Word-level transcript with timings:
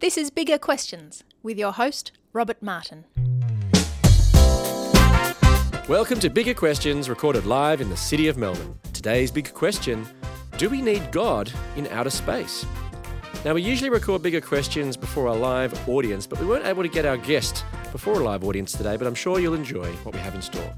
This 0.00 0.16
is 0.16 0.30
Bigger 0.30 0.58
Questions 0.58 1.24
with 1.42 1.58
your 1.58 1.72
host, 1.72 2.12
Robert 2.32 2.62
Martin. 2.62 3.04
Welcome 5.88 6.20
to 6.20 6.30
Bigger 6.30 6.54
Questions, 6.54 7.08
recorded 7.08 7.46
live 7.46 7.80
in 7.80 7.90
the 7.90 7.96
city 7.96 8.28
of 8.28 8.38
Melbourne. 8.38 8.78
Today's 8.92 9.32
big 9.32 9.52
question 9.52 10.06
Do 10.56 10.70
we 10.70 10.82
need 10.82 11.10
God 11.10 11.52
in 11.74 11.88
outer 11.88 12.10
space? 12.10 12.64
Now, 13.44 13.54
we 13.54 13.62
usually 13.62 13.90
record 13.90 14.22
bigger 14.22 14.40
questions 14.40 14.96
before 14.96 15.26
our 15.26 15.34
live 15.34 15.88
audience, 15.88 16.28
but 16.28 16.38
we 16.38 16.46
weren't 16.46 16.66
able 16.66 16.84
to 16.84 16.88
get 16.88 17.04
our 17.04 17.16
guest 17.16 17.64
before 17.90 18.20
a 18.20 18.24
live 18.24 18.44
audience 18.44 18.70
today, 18.70 18.96
but 18.96 19.08
I'm 19.08 19.16
sure 19.16 19.40
you'll 19.40 19.54
enjoy 19.54 19.90
what 20.04 20.14
we 20.14 20.20
have 20.20 20.36
in 20.36 20.42
store. 20.42 20.74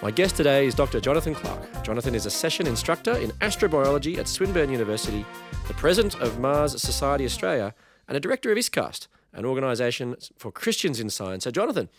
My 0.00 0.10
guest 0.10 0.36
today 0.36 0.66
is 0.66 0.74
Dr. 0.74 1.00
Jonathan 1.00 1.34
Clark. 1.34 1.84
Jonathan 1.84 2.14
is 2.14 2.24
a 2.24 2.30
session 2.30 2.66
instructor 2.66 3.12
in 3.18 3.30
astrobiology 3.42 4.16
at 4.16 4.26
Swinburne 4.26 4.70
University, 4.70 5.26
the 5.66 5.74
president 5.74 6.14
of 6.22 6.38
Mars 6.38 6.80
Society 6.80 7.26
Australia, 7.26 7.74
and 8.08 8.16
a 8.16 8.20
director 8.20 8.50
of 8.50 8.58
ISCAST, 8.58 9.06
an 9.32 9.44
organisation 9.44 10.16
for 10.36 10.50
Christians 10.50 10.98
in 10.98 11.10
science. 11.10 11.44
So, 11.44 11.50
Jonathan, 11.50 11.90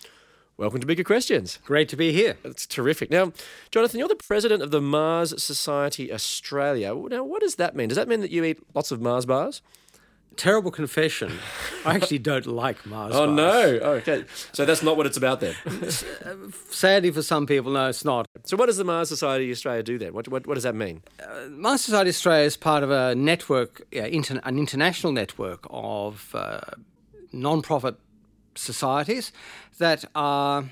welcome 0.57 0.81
to 0.81 0.88
Bigger 0.88 1.03
Questions. 1.03 1.59
Great 1.63 1.88
to 1.89 1.95
be 1.95 2.11
here. 2.11 2.38
It's 2.43 2.66
terrific. 2.66 3.11
Now, 3.11 3.31
Jonathan, 3.71 3.99
you're 3.99 4.09
the 4.09 4.16
president 4.16 4.63
of 4.63 4.71
the 4.71 4.81
Mars 4.81 5.41
Society 5.41 6.11
Australia. 6.11 6.93
Now, 6.93 7.23
what 7.23 7.41
does 7.41 7.55
that 7.55 7.75
mean? 7.75 7.88
Does 7.88 7.97
that 7.97 8.07
mean 8.07 8.21
that 8.21 8.31
you 8.31 8.43
eat 8.43 8.59
lots 8.73 8.91
of 8.91 8.99
Mars 8.99 9.25
bars? 9.25 9.61
Terrible 10.39 10.71
confession. 10.71 11.38
I 11.85 11.95
actually 11.95 12.20
don't 12.20 12.45
like 12.45 12.85
Mars. 12.85 13.11
Oh 13.13 13.25
bars. 13.25 13.35
no! 13.35 13.80
Oh, 13.81 13.91
okay, 13.95 14.23
so 14.53 14.63
that's 14.63 14.81
not 14.81 14.95
what 14.95 15.05
it's 15.05 15.17
about 15.17 15.41
then. 15.41 15.53
Sadly 16.70 17.11
for 17.11 17.21
some 17.21 17.45
people, 17.45 17.73
no, 17.73 17.89
it's 17.89 18.05
not. 18.05 18.25
so, 18.45 18.55
what 18.55 18.67
does 18.67 18.77
the 18.77 18.85
Mars 18.85 19.09
Society 19.09 19.52
Australia 19.52 19.83
do 19.83 19.97
then? 19.97 20.13
What, 20.13 20.30
what, 20.30 20.47
what 20.47 20.53
does 20.53 20.63
that 20.63 20.75
mean? 20.75 21.02
Mars 21.49 21.81
Society 21.81 22.11
Australia 22.11 22.45
is 22.45 22.55
part 22.55 22.83
of 22.83 22.89
a 22.89 23.16
network, 23.16 23.81
yeah, 23.91 24.05
inter- 24.05 24.39
an 24.45 24.57
international 24.57 25.11
network 25.11 25.67
of 25.70 26.33
uh, 26.33 26.61
non-profit 27.33 27.97
societies 28.55 29.33
that 29.77 30.05
are 30.16 30.69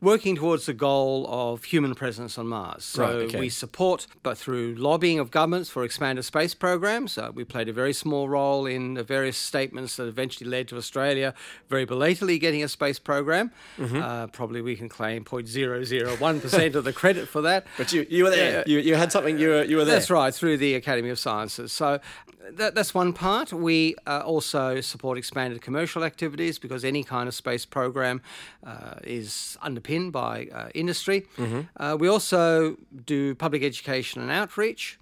working 0.00 0.36
towards 0.36 0.66
the 0.66 0.72
goal 0.72 1.26
of 1.28 1.64
human 1.64 1.94
presence 1.94 2.38
on 2.38 2.46
Mars. 2.46 2.84
So 2.84 3.02
Right, 3.02 3.12
okay. 3.12 3.40
we 3.40 3.48
support, 3.48 4.06
but 4.22 4.38
through 4.38 4.74
lobbying 4.76 5.18
of 5.18 5.30
governments 5.30 5.68
for 5.68 5.84
expanded 5.84 6.24
space 6.24 6.54
programs. 6.54 7.18
Uh, 7.18 7.30
we 7.34 7.44
played 7.44 7.68
a 7.68 7.72
very 7.72 7.92
small 7.92 8.28
role 8.28 8.66
in 8.66 8.94
the 8.94 9.02
various 9.02 9.36
statements 9.36 9.96
that 9.96 10.06
eventually 10.06 10.48
led 10.48 10.68
to 10.68 10.76
Australia 10.76 11.34
very 11.68 11.84
belatedly 11.84 12.38
getting 12.38 12.62
a 12.62 12.68
space 12.68 12.98
program. 12.98 13.50
Mm-hmm. 13.78 13.96
Uh, 13.96 14.26
probably 14.28 14.62
we 14.62 14.76
can 14.76 14.88
claim 14.88 15.24
0.001% 15.24 16.74
of 16.74 16.84
the 16.84 16.92
credit 16.92 17.28
for 17.28 17.42
that. 17.42 17.66
But 17.76 17.92
you, 17.92 18.06
you 18.08 18.24
were 18.24 18.30
there. 18.30 18.64
You, 18.66 18.78
you 18.78 18.94
had 18.94 19.12
something. 19.12 19.38
You 19.38 19.48
were, 19.48 19.64
you 19.64 19.76
were 19.76 19.84
there. 19.84 19.96
That's 19.96 20.10
right, 20.10 20.34
through 20.34 20.58
the 20.58 20.74
Academy 20.74 21.10
of 21.10 21.18
Sciences. 21.18 21.72
So 21.72 22.00
that, 22.56 22.74
that's 22.74 22.94
one 22.94 23.12
part. 23.12 23.52
We 23.52 23.94
uh, 24.06 24.20
also 24.24 24.80
support 24.80 25.18
expanded 25.18 25.60
commercial 25.62 26.04
activities 26.04 26.58
because 26.58 26.84
any 26.84 27.04
kind 27.04 27.28
of 27.28 27.34
space 27.34 27.64
program 27.64 28.22
uh, 28.64 28.94
is 29.04 29.56
underpinned 29.62 30.12
by 30.12 30.48
uh, 30.52 30.68
industry. 30.74 31.26
Uh, 31.76 31.96
we 31.98 32.08
also 32.08 32.76
do 33.06 33.34
public 33.34 33.62
education 33.62 34.20
and 34.22 34.30
outreach. 34.30 34.98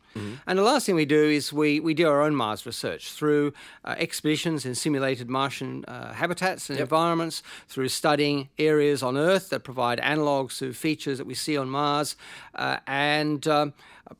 And 0.49 0.59
the 0.59 0.65
last 0.65 0.85
thing 0.85 0.97
we 0.97 1.05
do 1.05 1.23
is 1.23 1.53
we, 1.53 1.79
we 1.79 1.95
do 1.95 2.09
our 2.09 2.23
own 2.23 2.35
Mars 2.35 2.67
research 2.67 3.13
through 3.13 3.53
uh, 3.85 3.95
expeditions 3.99 4.67
in 4.67 4.75
simulated 4.75 5.31
Martian 5.31 5.85
uh, 5.87 6.13
habitats 6.13 6.69
and 6.71 6.81
environments, 6.81 7.41
through 7.69 7.89
studying 7.89 8.49
areas 8.59 9.01
on 9.01 9.17
Earth 9.17 9.49
that 9.51 9.61
provide 9.63 10.01
analogues 10.01 10.59
to 10.59 10.73
features 10.73 11.19
that 11.19 11.27
we 11.27 11.35
see 11.35 11.57
on 11.57 11.69
Mars, 11.71 12.17
uh, 12.57 12.79
and 12.89 13.47
um, 13.47 13.73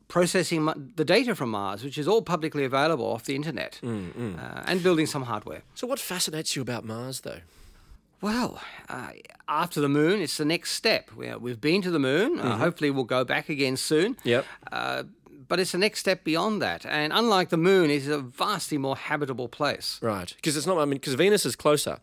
processing 0.07 0.65
the 0.95 1.05
data 1.05 1.35
from 1.35 1.49
Mars, 1.51 1.83
which 1.83 1.97
is 1.97 2.07
all 2.07 2.21
publicly 2.21 2.63
available 2.65 3.05
off 3.05 3.23
the 3.25 3.35
internet, 3.35 3.79
Uh, 3.83 4.63
and 4.65 4.81
building 4.83 5.05
some 5.07 5.23
hardware. 5.23 5.61
So, 5.75 5.87
what 5.87 5.99
fascinates 5.99 6.55
you 6.55 6.61
about 6.61 6.83
Mars, 6.85 7.21
though? 7.21 7.41
Well, 8.21 8.59
uh, 8.89 9.11
after 9.47 9.79
the 9.79 9.87
moon, 9.89 10.21
it's 10.21 10.37
the 10.37 10.45
next 10.45 10.71
step. 10.73 11.09
We, 11.15 11.33
we've 11.35 11.61
been 11.61 11.81
to 11.83 11.91
the 11.91 11.99
moon. 11.99 12.39
Uh, 12.39 12.57
hopefully, 12.57 12.91
we'll 12.91 13.05
go 13.05 13.23
back 13.23 13.47
again 13.49 13.77
soon. 13.77 14.17
Yep. 14.23 14.45
Uh, 14.71 15.03
but 15.47 15.59
it's 15.59 15.71
the 15.71 15.77
next 15.77 15.99
step 16.01 16.23
beyond 16.23 16.61
that. 16.61 16.85
And 16.85 17.11
unlike 17.13 17.49
the 17.49 17.57
moon, 17.57 17.89
it's 17.89 18.07
a 18.07 18.19
vastly 18.19 18.77
more 18.77 18.95
habitable 18.97 19.47
place. 19.47 19.99
Right, 20.01 20.33
because 20.35 20.57
it's 20.57 20.67
not. 20.67 20.77
I 20.77 20.85
mean, 20.85 20.95
because 20.99 21.13
Venus 21.15 21.45
is 21.45 21.55
closer, 21.55 21.99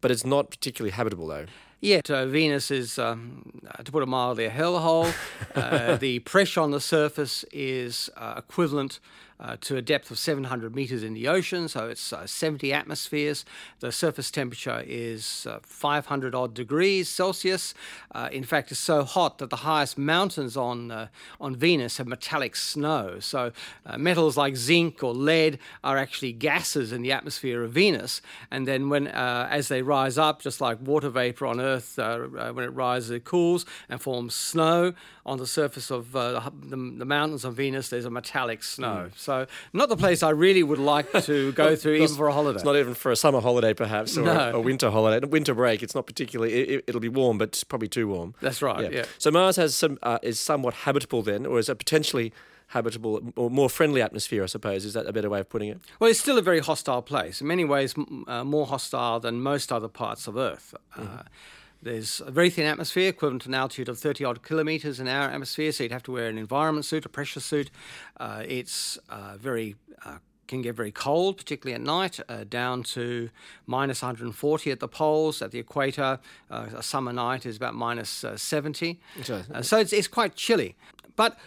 but 0.00 0.10
it's 0.10 0.24
not 0.24 0.50
particularly 0.50 0.92
habitable, 0.92 1.26
though. 1.28 1.46
Yet 1.80 2.10
uh, 2.10 2.26
Venus 2.26 2.70
is, 2.72 2.98
um, 2.98 3.60
uh, 3.66 3.82
to 3.82 3.92
put 3.92 4.02
it 4.02 4.06
mildly, 4.06 4.46
a 4.46 4.50
hellhole. 4.50 5.14
uh, 5.54 5.96
the 5.96 6.18
pressure 6.20 6.60
on 6.60 6.72
the 6.72 6.80
surface 6.80 7.44
is 7.52 8.10
uh, 8.16 8.34
equivalent 8.36 8.98
uh, 9.40 9.56
to 9.60 9.76
a 9.76 9.82
depth 9.82 10.10
of 10.10 10.18
700 10.18 10.74
meters 10.74 11.02
in 11.02 11.14
the 11.14 11.28
ocean, 11.28 11.68
so 11.68 11.88
it's 11.88 12.12
uh, 12.12 12.26
70 12.26 12.72
atmospheres. 12.72 13.44
The 13.80 13.92
surface 13.92 14.30
temperature 14.30 14.82
is 14.86 15.46
uh, 15.48 15.60
500 15.62 16.34
odd 16.34 16.54
degrees 16.54 17.08
Celsius. 17.08 17.74
Uh, 18.12 18.28
in 18.32 18.44
fact, 18.44 18.70
it's 18.70 18.80
so 18.80 19.04
hot 19.04 19.38
that 19.38 19.50
the 19.50 19.56
highest 19.56 19.96
mountains 19.96 20.56
on 20.56 20.90
uh, 20.90 21.08
on 21.40 21.54
Venus 21.54 21.98
have 21.98 22.06
metallic 22.06 22.56
snow. 22.56 23.18
So 23.20 23.52
uh, 23.86 23.98
metals 23.98 24.36
like 24.36 24.56
zinc 24.56 25.02
or 25.02 25.14
lead 25.14 25.58
are 25.84 25.96
actually 25.96 26.32
gases 26.32 26.92
in 26.92 27.02
the 27.02 27.12
atmosphere 27.12 27.62
of 27.62 27.72
Venus, 27.72 28.20
and 28.50 28.66
then 28.66 28.88
when 28.88 29.08
uh, 29.08 29.48
as 29.50 29.68
they 29.68 29.82
rise 29.82 30.18
up, 30.18 30.42
just 30.42 30.60
like 30.60 30.80
water 30.80 31.10
vapor 31.10 31.46
on 31.46 31.60
Earth, 31.60 31.96
when 31.96 32.64
it 32.64 32.74
rises, 32.74 33.10
it 33.10 33.24
cools 33.24 33.64
and 33.88 34.00
forms 34.00 34.34
snow 34.34 34.94
on 35.28 35.38
the 35.38 35.46
surface 35.46 35.90
of 35.90 36.16
uh, 36.16 36.40
the, 36.40 36.76
the, 36.76 36.94
the 36.98 37.04
mountains 37.04 37.44
on 37.44 37.54
Venus. 37.54 37.90
There's 37.90 38.06
a 38.06 38.10
metallic 38.10 38.62
snow. 38.62 39.10
So 39.28 39.46
not 39.74 39.90
the 39.90 39.96
place 39.96 40.22
I 40.22 40.30
really 40.30 40.62
would 40.62 40.78
like 40.78 41.12
to 41.24 41.52
go 41.52 41.76
through, 41.76 41.96
even 41.96 42.16
for 42.16 42.28
a 42.28 42.32
holiday. 42.32 42.56
It's 42.56 42.64
not 42.64 42.76
even 42.76 42.94
for 42.94 43.12
a 43.12 43.16
summer 43.16 43.40
holiday, 43.42 43.74
perhaps, 43.74 44.16
or 44.16 44.22
No. 44.22 44.32
a, 44.32 44.52
a 44.54 44.60
winter 44.60 44.88
holiday, 44.90 45.26
winter 45.26 45.54
break. 45.54 45.82
It's 45.82 45.94
not 45.94 46.06
particularly. 46.06 46.54
It, 46.54 46.84
it'll 46.86 47.00
be 47.10 47.10
warm, 47.10 47.36
but 47.36 47.48
it's 47.50 47.62
probably 47.62 47.88
too 47.88 48.08
warm. 48.08 48.34
That's 48.40 48.62
right, 48.62 48.90
yeah. 48.90 49.04
So 49.18 49.30
Mars 49.30 49.56
has 49.56 49.74
some 49.74 49.98
uh, 50.02 50.18
is 50.22 50.40
somewhat 50.40 50.72
habitable 50.86 51.20
then, 51.22 51.44
or 51.44 51.58
is 51.58 51.68
it 51.68 51.76
potentially 51.78 52.32
habitable 52.68 53.20
or 53.36 53.50
more 53.50 53.68
friendly 53.68 54.00
atmosphere? 54.00 54.42
I 54.42 54.46
suppose 54.46 54.86
is 54.86 54.94
that 54.94 55.06
a 55.06 55.12
better 55.12 55.28
way 55.28 55.40
of 55.40 55.48
putting 55.50 55.68
it? 55.68 55.78
Well, 56.00 56.08
it's 56.10 56.20
still 56.20 56.38
a 56.38 56.42
very 56.42 56.60
hostile 56.60 57.02
place. 57.02 57.42
In 57.42 57.46
many 57.48 57.64
ways, 57.66 57.94
uh, 58.26 58.44
more 58.44 58.66
hostile 58.66 59.20
than 59.20 59.42
most 59.42 59.70
other 59.72 59.88
parts 59.88 60.26
of 60.26 60.36
Earth. 60.36 60.74
Uh, 60.96 61.22
there's 61.82 62.20
a 62.24 62.30
very 62.30 62.50
thin 62.50 62.66
atmosphere, 62.66 63.08
equivalent 63.08 63.42
to 63.42 63.48
an 63.48 63.54
altitude 63.54 63.88
of 63.88 63.98
30 63.98 64.24
odd 64.24 64.42
kilometers 64.42 64.98
in 65.00 65.08
our 65.08 65.28
atmosphere, 65.30 65.70
so 65.72 65.84
you'd 65.84 65.92
have 65.92 66.02
to 66.04 66.12
wear 66.12 66.28
an 66.28 66.38
environment 66.38 66.84
suit, 66.84 67.04
a 67.06 67.08
pressure 67.08 67.40
suit. 67.40 67.70
Uh, 68.18 68.42
it's 68.46 68.98
uh, 69.08 69.36
very 69.38 69.76
uh, 70.04 70.18
can 70.48 70.62
get 70.62 70.74
very 70.74 70.90
cold, 70.90 71.36
particularly 71.36 71.74
at 71.74 71.80
night, 71.82 72.18
uh, 72.30 72.42
down 72.48 72.82
to 72.82 73.28
minus 73.66 74.00
140 74.00 74.70
at 74.70 74.80
the 74.80 74.88
poles. 74.88 75.42
At 75.42 75.50
the 75.50 75.58
equator, 75.58 76.18
uh, 76.50 76.66
a 76.74 76.82
summer 76.82 77.12
night 77.12 77.44
is 77.44 77.56
about 77.58 77.74
minus 77.74 78.24
uh, 78.24 78.36
70. 78.36 78.98
So- 79.22 79.42
Uh, 79.54 79.60
so 79.62 79.78
it's, 79.78 79.92
it's 79.92 80.08
quite 80.08 80.34
chilly. 80.36 80.74
But 81.16 81.38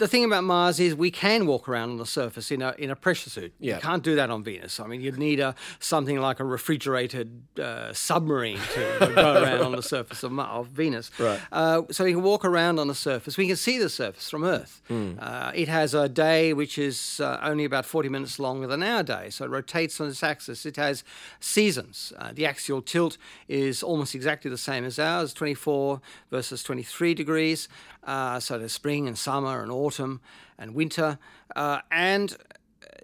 the 0.00 0.08
thing 0.08 0.24
about 0.24 0.44
Mars 0.44 0.80
is 0.80 0.94
we 0.94 1.10
can 1.10 1.46
walk 1.46 1.68
around 1.68 1.90
on 1.90 1.98
the 1.98 2.06
surface 2.06 2.50
in 2.50 2.62
a 2.62 2.74
in 2.78 2.90
a 2.90 2.96
pressure 2.96 3.30
suit. 3.30 3.52
Yeah. 3.60 3.76
You 3.76 3.82
can't 3.82 4.02
do 4.02 4.16
that 4.16 4.30
on 4.30 4.42
Venus. 4.42 4.80
I 4.80 4.86
mean, 4.86 5.02
you'd 5.02 5.18
need 5.18 5.40
a 5.40 5.54
something 5.78 6.18
like 6.18 6.40
a 6.40 6.44
refrigerated 6.44 7.42
uh, 7.60 7.92
submarine 7.92 8.58
to 8.74 9.12
go 9.14 9.42
around 9.42 9.60
on 9.60 9.72
the 9.72 9.82
surface 9.82 10.22
of, 10.22 10.36
of 10.38 10.68
Venus. 10.68 11.10
Right. 11.20 11.38
Uh, 11.52 11.82
so 11.90 12.04
you 12.06 12.14
can 12.14 12.22
walk 12.24 12.44
around 12.46 12.78
on 12.78 12.88
the 12.88 12.94
surface. 12.94 13.36
We 13.36 13.46
can 13.46 13.56
see 13.56 13.78
the 13.78 13.90
surface 13.90 14.28
from 14.28 14.42
Earth. 14.42 14.82
Uh, 14.90 15.52
it 15.54 15.68
has 15.68 15.94
a 15.94 16.08
day 16.08 16.52
which 16.54 16.78
is 16.78 17.20
uh, 17.20 17.38
only 17.42 17.64
about 17.64 17.84
40 17.84 18.08
minutes 18.08 18.38
longer 18.38 18.66
than 18.66 18.82
our 18.82 19.02
day, 19.02 19.28
so 19.30 19.44
it 19.44 19.50
rotates 19.50 20.00
on 20.00 20.08
its 20.08 20.22
axis. 20.22 20.64
It 20.64 20.76
has 20.76 21.04
seasons. 21.40 22.12
Uh, 22.18 22.32
the 22.32 22.46
axial 22.46 22.80
tilt 22.80 23.18
is 23.48 23.82
almost 23.82 24.14
exactly 24.14 24.50
the 24.50 24.58
same 24.58 24.84
as 24.84 24.98
ours, 24.98 25.34
24 25.34 26.00
versus 26.30 26.62
23 26.62 27.14
degrees. 27.14 27.68
Uh, 28.02 28.40
so 28.40 28.58
there's 28.58 28.72
spring 28.72 29.06
and 29.06 29.18
summer 29.18 29.62
and 29.62 29.70
autumn 29.70 29.89
and 29.98 30.74
winter. 30.74 31.18
Uh, 31.56 31.80
and 31.90 32.36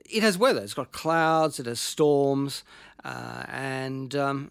it 0.09 0.23
has 0.23 0.39
weather. 0.39 0.61
It's 0.63 0.75
got 0.75 0.93
clouds, 0.93 1.59
it 1.59 1.67
has 1.67 1.81
storms, 1.81 2.63
uh, 3.05 3.45
and 3.49 4.15
um, 4.15 4.51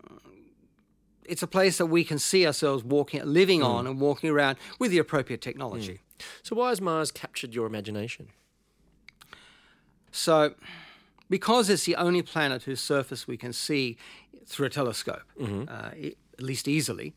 it's 1.23 1.41
a 1.43 1.47
place 1.47 1.77
that 1.77 1.85
we 1.87 2.03
can 2.03 2.19
see 2.19 2.45
ourselves 2.45 2.83
walking, 2.83 3.21
living 3.25 3.63
on, 3.63 3.87
and 3.87 3.99
walking 4.01 4.29
around 4.29 4.57
with 4.79 4.91
the 4.91 4.97
appropriate 4.97 5.41
technology. 5.41 6.01
So 6.43 6.55
why 6.55 6.69
has 6.69 6.81
Mars 6.81 7.11
captured 7.11 7.53
your 7.53 7.65
imagination? 7.67 8.27
So, 10.11 10.53
because 11.29 11.69
it's 11.69 11.85
the 11.85 11.95
only 11.95 12.21
planet 12.21 12.63
whose 12.63 12.79
surface 12.81 13.27
we 13.27 13.37
can 13.37 13.51
see 13.53 13.97
through 14.45 14.67
a 14.67 14.69
telescope, 14.69 15.23
uh, 15.69 15.91
e- 15.97 16.15
at 16.37 16.43
least 16.43 16.67
easily, 16.67 17.13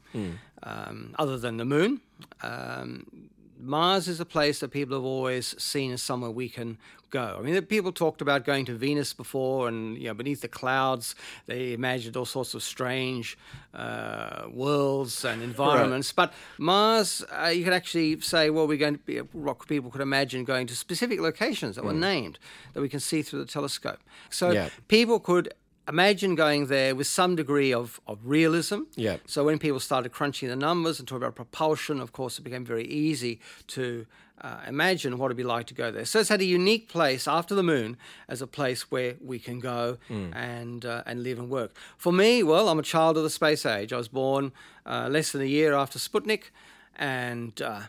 um, 0.63 1.15
other 1.19 1.37
than 1.39 1.57
the 1.59 1.65
moon, 1.65 2.01
um, 2.43 3.31
Mars 3.61 4.09
is 4.09 4.21
a 4.21 4.25
place 4.25 4.61
that 4.61 4.71
people 4.71 4.97
have 4.97 5.05
always 5.05 5.61
seen 5.63 5.93
as 5.93 6.03
somewhere 6.03 6.31
we 6.31 6.49
can 6.49 6.79
go. 7.11 7.37
I 7.39 7.43
mean, 7.43 7.61
people 7.63 7.91
talked 7.93 8.21
about 8.21 8.45
going 8.45 8.65
to 8.67 8.75
Venus 8.75 9.13
before, 9.13 9.67
and 9.69 9.97
you 9.99 10.05
know, 10.09 10.15
beneath 10.15 10.43
the 10.43 10.49
clouds, 10.49 11.15
they 11.47 11.73
imagined 11.73 12.17
all 12.17 12.25
sorts 12.27 12.55
of 12.55 12.63
strange 12.63 13.37
uh, 13.75 14.45
worlds 14.51 15.25
and 15.25 15.43
environments. 15.43 16.13
But 16.13 16.33
Mars, 16.59 17.25
uh, 17.33 17.47
you 17.49 17.65
could 17.65 17.73
actually 17.73 18.21
say, 18.21 18.51
well, 18.51 18.67
we're 18.69 18.79
going 18.79 18.99
to 18.99 19.05
be. 19.05 19.19
What 19.19 19.67
people 19.67 19.91
could 19.91 20.01
imagine 20.03 20.45
going 20.45 20.67
to 20.69 20.77
specific 20.77 21.21
locations 21.21 21.77
that 21.77 21.85
were 21.85 21.93
named 21.93 22.39
that 22.75 22.81
we 22.81 22.89
can 22.89 23.01
see 23.01 23.23
through 23.23 23.41
the 23.41 23.51
telescope. 23.51 23.99
So 24.31 24.51
Yeah. 24.53 24.69
people 24.89 25.19
could 25.21 25.53
imagine 25.89 26.35
going 26.35 26.67
there 26.67 26.95
with 26.95 27.07
some 27.07 27.35
degree 27.35 27.73
of, 27.73 28.01
of 28.07 28.19
realism. 28.23 28.83
Yeah. 28.95 29.17
So 29.27 29.45
when 29.45 29.59
people 29.59 29.81
started 29.81 30.13
crunching 30.13 30.49
the 30.49 30.57
numbers 30.57 30.99
and 30.99 31.09
talking 31.09 31.23
about 31.23 31.35
propulsion, 31.35 32.01
of 32.01 32.13
course, 32.13 32.39
it 32.39 32.43
became 32.43 32.65
very 32.65 32.85
easy 32.85 33.41
to 33.69 34.07
uh, 34.41 34.61
imagine 34.69 35.19
what 35.19 35.27
it'd 35.27 35.37
be 35.37 35.43
like 35.43 35.67
to 35.67 35.75
go 35.75 35.91
there. 35.91 36.05
So 36.05 36.21
it's 36.21 36.29
had 36.29 36.41
a 36.41 36.45
unique 36.45 36.89
place 36.89 37.27
after 37.27 37.55
the 37.55 37.63
moon 37.63 37.97
as 38.29 38.41
a 38.41 38.47
place 38.47 38.91
where 38.91 39.15
we 39.21 39.39
can 39.39 39.59
go 39.59 39.99
and 40.09 40.85
uh, 40.85 41.03
and 41.07 41.23
live 41.23 41.39
and 41.39 41.51
work. 41.51 41.73
For 41.97 42.13
me, 42.13 42.43
well, 42.43 42.69
I'm 42.69 42.79
a 42.79 42.83
child 42.83 43.17
of 43.17 43.25
the 43.25 43.31
space 43.31 43.67
age. 43.67 43.93
I 43.93 43.97
was 43.97 44.09
born 44.09 44.53
uh, 44.87 45.09
less 45.11 45.33
than 45.33 45.43
a 45.43 45.47
year 45.47 45.75
after 45.75 45.99
Sputnik, 45.99 46.51
and 46.97 47.61
uh, 47.61 47.81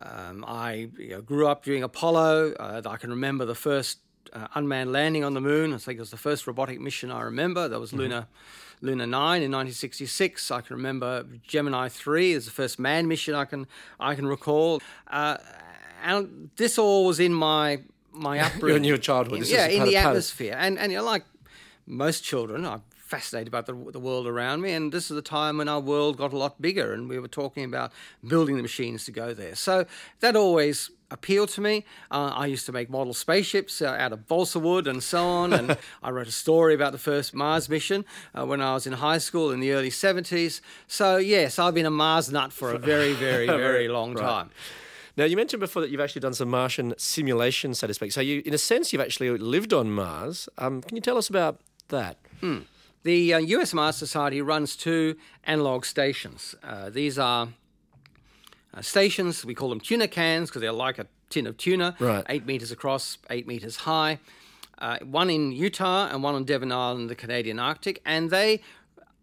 um, 0.00 0.44
I 0.46 0.90
you 0.98 1.10
know, 1.10 1.20
grew 1.20 1.48
up 1.48 1.64
during 1.64 1.82
Apollo. 1.82 2.52
Uh, 2.60 2.82
I 2.86 2.96
can 2.96 3.10
remember 3.10 3.44
the 3.44 3.56
first 3.56 3.98
uh, 4.32 4.48
unmanned 4.54 4.92
landing 4.92 5.24
on 5.24 5.34
the 5.34 5.40
moon. 5.40 5.72
I 5.72 5.78
think 5.78 5.96
it 5.98 6.00
was 6.00 6.10
the 6.10 6.16
first 6.16 6.46
robotic 6.46 6.80
mission 6.80 7.10
I 7.10 7.22
remember. 7.22 7.68
That 7.68 7.80
was 7.80 7.92
Luna, 7.92 8.28
Luna 8.80 9.06
9 9.06 9.42
in 9.42 9.50
1966. 9.50 10.50
I 10.50 10.60
can 10.60 10.76
remember 10.76 11.24
Gemini 11.46 11.88
3 11.88 12.32
is 12.32 12.44
the 12.44 12.50
first 12.50 12.78
manned 12.78 13.08
mission 13.08 13.34
I 13.34 13.44
can 13.44 13.66
I 14.00 14.14
can 14.14 14.26
recall. 14.26 14.80
Uh, 15.06 15.36
and 16.04 16.50
this 16.56 16.78
all 16.78 17.06
was 17.06 17.20
in 17.20 17.32
my 17.34 17.80
my 18.12 18.38
upbringing. 18.46 18.78
in 18.78 18.84
your 18.84 18.98
childhood. 18.98 19.40
This 19.40 19.50
yeah, 19.50 19.66
in 19.66 19.82
the 19.84 19.96
of- 19.96 20.02
part 20.02 20.04
of- 20.04 20.10
atmosphere. 20.10 20.56
And 20.58 20.78
and 20.78 20.92
you 20.92 20.98
know, 20.98 21.04
like 21.04 21.24
most 21.86 22.22
children, 22.22 22.64
I'm 22.66 22.82
fascinated 22.92 23.48
about 23.48 23.64
the, 23.66 23.72
the 23.90 23.98
world 23.98 24.26
around 24.26 24.60
me. 24.60 24.72
And 24.72 24.92
this 24.92 25.10
is 25.10 25.14
the 25.14 25.22
time 25.22 25.56
when 25.56 25.68
our 25.68 25.80
world 25.80 26.18
got 26.18 26.32
a 26.34 26.36
lot 26.36 26.60
bigger, 26.60 26.92
and 26.92 27.08
we 27.08 27.18
were 27.18 27.28
talking 27.28 27.64
about 27.64 27.92
building 28.26 28.56
the 28.56 28.62
machines 28.62 29.04
to 29.06 29.12
go 29.12 29.32
there. 29.32 29.54
So 29.54 29.86
that 30.20 30.36
always 30.36 30.90
appealed 31.10 31.48
to 31.50 31.60
me. 31.60 31.84
Uh, 32.10 32.32
I 32.34 32.46
used 32.46 32.66
to 32.66 32.72
make 32.72 32.90
model 32.90 33.14
spaceships 33.14 33.80
uh, 33.80 33.86
out 33.98 34.12
of 34.12 34.26
balsa 34.26 34.58
wood 34.58 34.86
and 34.86 35.02
so 35.02 35.24
on. 35.26 35.52
And 35.52 35.76
I 36.02 36.10
wrote 36.10 36.28
a 36.28 36.32
story 36.32 36.74
about 36.74 36.92
the 36.92 36.98
first 36.98 37.34
Mars 37.34 37.68
mission 37.68 38.04
uh, 38.34 38.44
when 38.46 38.60
I 38.60 38.74
was 38.74 38.86
in 38.86 38.92
high 38.94 39.18
school 39.18 39.50
in 39.50 39.60
the 39.60 39.72
early 39.72 39.90
70s. 39.90 40.60
So 40.86 41.16
yes, 41.16 41.58
I've 41.58 41.74
been 41.74 41.86
a 41.86 41.90
Mars 41.90 42.30
nut 42.30 42.52
for 42.52 42.72
a 42.72 42.78
very, 42.78 43.12
very, 43.14 43.46
very 43.68 43.88
long 43.88 44.14
Right. 44.14 44.22
time. 44.22 44.50
Now, 45.16 45.24
you 45.24 45.36
mentioned 45.36 45.58
before 45.58 45.82
that 45.82 45.90
you've 45.90 46.00
actually 46.00 46.20
done 46.20 46.34
some 46.34 46.48
Martian 46.48 46.94
simulation, 46.96 47.74
so 47.74 47.88
to 47.88 47.94
speak. 47.94 48.12
So, 48.12 48.20
you, 48.20 48.40
in 48.46 48.54
a 48.54 48.58
sense, 48.58 48.92
you've 48.92 49.02
actually 49.02 49.30
lived 49.36 49.72
on 49.72 49.90
Mars. 49.90 50.48
Um, 50.58 50.80
can 50.80 50.94
you 50.94 51.02
tell 51.02 51.18
us 51.18 51.28
about 51.28 51.60
that? 51.88 52.18
The 53.02 53.34
uh, 53.34 53.38
US 53.38 53.74
Mars 53.74 53.96
Society 53.96 54.40
runs 54.42 54.76
two 54.76 55.16
analog 55.44 55.84
stations. 55.86 56.54
Uh, 56.62 56.90
these 56.90 57.18
are 57.18 57.48
uh, 58.74 58.82
stations, 58.82 59.44
we 59.44 59.54
call 59.54 59.68
them 59.70 59.80
tuna 59.80 60.08
cans 60.08 60.48
because 60.50 60.60
they're 60.60 60.72
like 60.72 60.98
a 60.98 61.06
tin 61.30 61.46
of 61.46 61.56
tuna, 61.56 61.94
Right. 61.98 62.24
eight 62.28 62.46
meters 62.46 62.70
across, 62.72 63.18
eight 63.30 63.46
meters 63.46 63.76
high. 63.76 64.18
Uh, 64.78 64.98
one 65.00 65.28
in 65.30 65.50
Utah 65.52 66.08
and 66.10 66.22
one 66.22 66.34
on 66.34 66.44
Devon 66.44 66.70
Island, 66.70 67.00
in 67.02 67.06
the 67.08 67.14
Canadian 67.16 67.58
Arctic, 67.58 68.00
and 68.06 68.30
they 68.30 68.60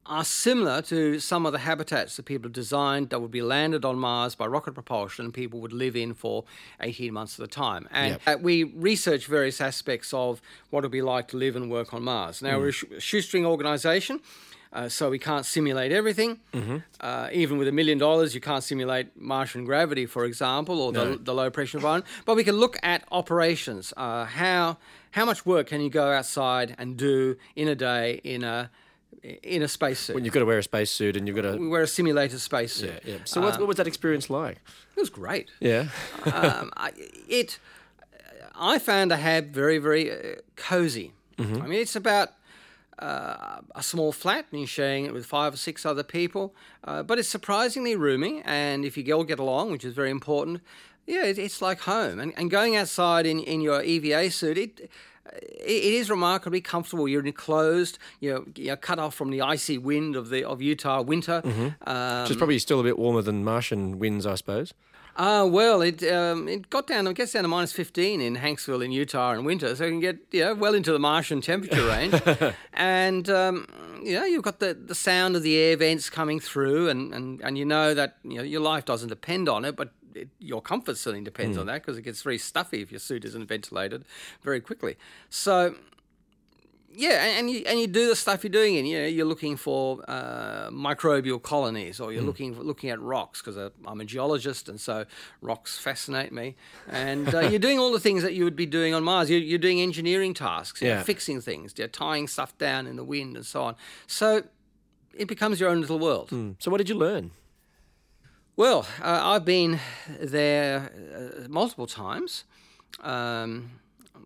are 0.07 0.23
similar 0.23 0.83
to 0.83 1.19
some 1.19 1.47
of 1.47 1.51
the 1.51 1.57
habitats 1.59 2.15
that 2.17 2.23
people 2.25 2.43
have 2.43 2.53
designed 2.53 3.09
that 3.09 3.19
would 3.21 3.31
be 3.31 3.41
landed 3.41 3.83
on 3.83 3.97
Mars 3.97 4.35
by 4.35 4.45
rocket 4.45 4.73
propulsion 4.73 5.25
and 5.25 5.33
people 5.33 5.59
would 5.61 5.73
live 5.73 5.95
in 5.95 6.13
for 6.13 6.43
18 6.81 7.11
months 7.11 7.39
at 7.39 7.45
a 7.45 7.47
time. 7.47 7.87
And 7.91 8.19
uh, 8.27 8.35
we 8.39 8.65
research 8.65 9.25
various 9.25 9.59
aspects 9.59 10.13
of 10.13 10.41
what 10.69 10.83
it 10.83 10.87
would 10.87 10.91
be 10.91 11.01
like 11.01 11.27
to 11.29 11.37
live 11.37 11.55
and 11.55 11.71
work 11.71 11.91
on 11.91 12.03
Mars. 12.03 12.43
Now, 12.43 12.59
we're 12.59 12.67
a 12.69 12.99
shoestring 13.01 13.47
organization. 13.47 14.19
Uh, 14.75 14.89
so 14.89 15.09
we 15.09 15.17
can't 15.17 15.45
simulate 15.45 15.91
everything. 15.93 16.39
Uh, 16.99 17.29
even 17.31 17.57
with 17.57 17.67
a 17.67 17.71
million 17.71 17.97
dollars, 17.97 18.35
you 18.35 18.41
can't 18.41 18.63
simulate 18.63 19.07
Martian 19.15 19.63
gravity, 19.63 20.05
for 20.05 20.25
example, 20.25 20.81
or 20.81 20.91
the, 20.91 21.17
the 21.23 21.33
low 21.33 21.49
pressure 21.49 21.77
environment. 21.77 22.05
But 22.25 22.35
we 22.35 22.43
can 22.43 22.55
look 22.57 22.75
at 22.83 23.03
operations. 23.11 23.93
Uh, 23.95 24.25
how 24.25 24.77
how 25.11 25.23
much 25.25 25.45
work 25.45 25.67
can 25.67 25.79
you 25.81 25.89
go 25.89 26.11
outside 26.11 26.75
and 26.77 26.97
do 26.97 27.37
in 27.55 27.67
a 27.69 27.75
day 27.75 28.19
in 28.23 28.43
a 28.43 28.69
in 29.41 29.61
a 29.63 29.67
spacesuit? 29.67 30.15
When 30.15 30.25
you've 30.25 30.33
got 30.33 30.41
to 30.41 30.45
wear 30.45 30.59
a 30.59 30.63
spacesuit 30.63 31.15
and 31.15 31.25
you've 31.25 31.37
got 31.37 31.43
to. 31.43 31.57
we 31.57 31.69
wear 31.69 31.83
a 31.83 31.87
simulated 31.87 32.41
spacesuit. 32.41 33.01
Yeah. 33.05 33.17
So, 33.23 33.41
what, 33.41 33.57
what 33.59 33.67
was 33.67 33.77
that 33.77 33.87
experience 33.87 34.29
like? 34.29 34.57
It 34.97 34.99
was 34.99 35.09
great. 35.09 35.51
Yeah. 35.59 35.87
um, 36.25 36.71
I, 36.75 36.91
it, 37.29 37.59
I 38.53 38.79
found 38.79 39.11
to 39.11 39.17
hab 39.17 39.53
very, 39.53 39.77
very 39.77 40.11
uh, 40.11 40.35
cozy. 40.55 41.13
I 41.39 41.43
mean, 41.43 41.81
it's 41.81 41.95
about 41.95 42.29
uh, 42.99 43.61
a 43.75 43.83
small 43.83 44.11
flat, 44.11 44.45
and 44.51 44.59
you're 44.59 44.67
sharing 44.67 45.05
it 45.05 45.13
with 45.13 45.25
five 45.25 45.53
or 45.53 45.57
six 45.57 45.85
other 45.85 46.03
people, 46.03 46.53
uh, 46.83 47.03
but 47.03 47.19
it's 47.19 47.29
surprisingly 47.29 47.95
roomy. 47.95 48.41
And 48.45 48.85
if 48.85 48.97
you 48.97 49.13
all 49.13 49.23
get 49.23 49.39
along, 49.39 49.71
which 49.71 49.83
is 49.83 49.93
very 49.93 50.09
important, 50.09 50.61
yeah, 51.05 51.25
it, 51.25 51.37
it's 51.37 51.61
like 51.61 51.81
home. 51.81 52.19
And, 52.19 52.33
and 52.37 52.49
going 52.49 52.75
outside 52.75 53.25
in, 53.25 53.39
in 53.39 53.61
your 53.61 53.81
EVA 53.83 54.31
suit, 54.31 54.57
it, 54.57 54.89
it 55.31 55.93
is 55.93 56.09
remarkably 56.09 56.61
comfortable. 56.61 57.07
You're 57.07 57.25
enclosed. 57.25 57.97
You're, 58.19 58.43
you're 58.55 58.75
cut 58.75 58.99
off 58.99 59.15
from 59.15 59.31
the 59.31 59.41
icy 59.41 59.77
wind 59.77 60.15
of 60.15 60.29
the 60.29 60.43
of 60.43 60.61
Utah 60.61 61.01
winter. 61.01 61.41
Um, 61.85 62.21
Which 62.23 62.31
is 62.31 62.37
probably 62.37 62.59
still 62.59 62.79
a 62.79 62.83
bit 62.83 62.97
warmer 62.97 63.21
than 63.21 63.43
Martian 63.43 63.99
winds, 63.99 64.25
I 64.25 64.35
suppose. 64.35 64.73
Ah, 65.17 65.45
well, 65.45 65.81
it 65.81 66.03
um, 66.11 66.47
it 66.49 66.69
got 66.69 66.87
down. 66.87 67.07
It 67.07 67.15
gets 67.15 67.31
down 67.31 67.43
to 67.43 67.47
minus 67.47 67.71
fifteen 67.71 68.19
in 68.19 68.35
Hanksville 68.35 68.83
in 68.83 68.91
Utah 68.91 69.31
in 69.31 69.45
winter, 69.45 69.73
so 69.75 69.85
you 69.85 69.91
can 69.91 69.99
get 70.01 70.17
you 70.31 70.41
know, 70.41 70.53
well 70.53 70.73
into 70.73 70.91
the 70.91 70.99
Martian 70.99 71.39
temperature 71.39 71.85
range. 71.87 72.21
and 72.73 73.29
um, 73.29 73.65
you 74.03 74.13
know 74.13 74.25
you've 74.25 74.43
got 74.43 74.59
the, 74.59 74.73
the 74.73 74.95
sound 74.95 75.37
of 75.37 75.43
the 75.43 75.55
air 75.57 75.77
vents 75.77 76.09
coming 76.09 76.41
through, 76.41 76.89
and, 76.89 77.13
and, 77.13 77.39
and 77.41 77.57
you 77.57 77.63
know 77.63 77.93
that 77.93 78.17
you 78.23 78.37
know 78.37 78.43
your 78.43 78.59
life 78.59 78.83
doesn't 78.83 79.07
depend 79.07 79.47
on 79.47 79.63
it, 79.63 79.77
but 79.77 79.91
it, 80.13 80.27
your 80.39 80.61
comfort 80.61 80.97
certainly 80.97 81.23
depends 81.23 81.57
on 81.57 81.65
that 81.67 81.81
because 81.81 81.97
it 81.97 82.01
gets 82.01 82.21
very 82.21 82.37
stuffy 82.37 82.81
if 82.81 82.91
your 82.91 82.99
suit 82.99 83.23
isn't 83.23 83.47
ventilated 83.47 84.03
very 84.43 84.59
quickly. 84.59 84.97
So 85.29 85.75
yeah, 86.95 87.23
and- 87.25 87.39
and 87.39 87.49
you 87.51 87.63
and 87.67 87.79
you 87.79 87.87
do 87.87 88.07
the 88.07 88.15
stuff 88.15 88.43
you're 88.43 88.51
doing, 88.51 88.77
and 88.77 88.87
you 88.87 88.99
know 88.99 89.05
you're 89.07 89.25
looking 89.25 89.57
for 89.57 90.03
uh, 90.07 90.69
microbial 90.71 91.41
colonies, 91.41 91.99
or 91.99 92.11
you're 92.13 92.23
looking 92.23 92.55
for, 92.55 92.63
looking 92.63 92.89
at 92.89 92.99
rocks 93.01 93.41
because 93.41 93.57
I'm 93.85 94.01
a 94.01 94.05
geologist, 94.05 94.69
and 94.69 94.79
so 94.79 95.05
rocks 95.41 95.77
fascinate 95.77 96.31
me. 96.31 96.55
And 96.89 97.33
uh, 97.33 97.39
you're 97.49 97.59
doing 97.59 97.79
all 97.79 97.91
the 97.91 97.99
things 97.99 98.23
that 98.23 98.33
you 98.33 98.43
would 98.43 98.55
be 98.55 98.65
doing 98.65 98.93
on 98.93 99.03
Mars. 99.03 99.29
You're, 99.29 99.39
you're 99.39 99.59
doing 99.59 99.81
engineering 99.81 100.33
tasks, 100.33 100.81
you're 100.81 100.91
Yeah. 100.95 101.03
fixing 101.03 101.41
things, 101.41 101.73
you're 101.77 101.87
tying 101.87 102.27
stuff 102.27 102.57
down 102.57 102.87
in 102.87 102.95
the 102.95 103.03
wind, 103.03 103.35
and 103.35 103.45
so 103.45 103.63
on. 103.63 103.75
So 104.07 104.43
it 105.13 105.27
becomes 105.27 105.59
your 105.59 105.69
own 105.69 105.81
little 105.81 105.99
world. 105.99 106.29
So, 106.59 106.71
what 106.71 106.77
did 106.77 106.89
you 106.89 106.95
learn? 106.95 107.31
Well, 108.57 108.87
uh, 109.01 109.19
I've 109.21 109.43
been 109.45 109.79
there 110.19 110.91
uh, 111.15 111.47
multiple 111.49 111.87
times. 111.87 112.45
Um, 113.01 113.71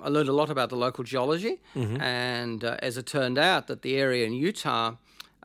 I 0.02 0.10
learned 0.10 0.30
a 0.30 0.34
lot 0.34 0.50
about 0.50 0.70
the 0.70 0.76
local 0.78 1.04
geology, 1.04 1.60
and 1.76 2.64
uh, 2.64 2.78
as 2.82 2.98
it 2.98 3.06
turned 3.06 3.38
out, 3.38 3.68
that 3.68 3.82
the 3.82 3.98
area 3.98 4.26
in 4.26 4.34
Utah 4.34 4.96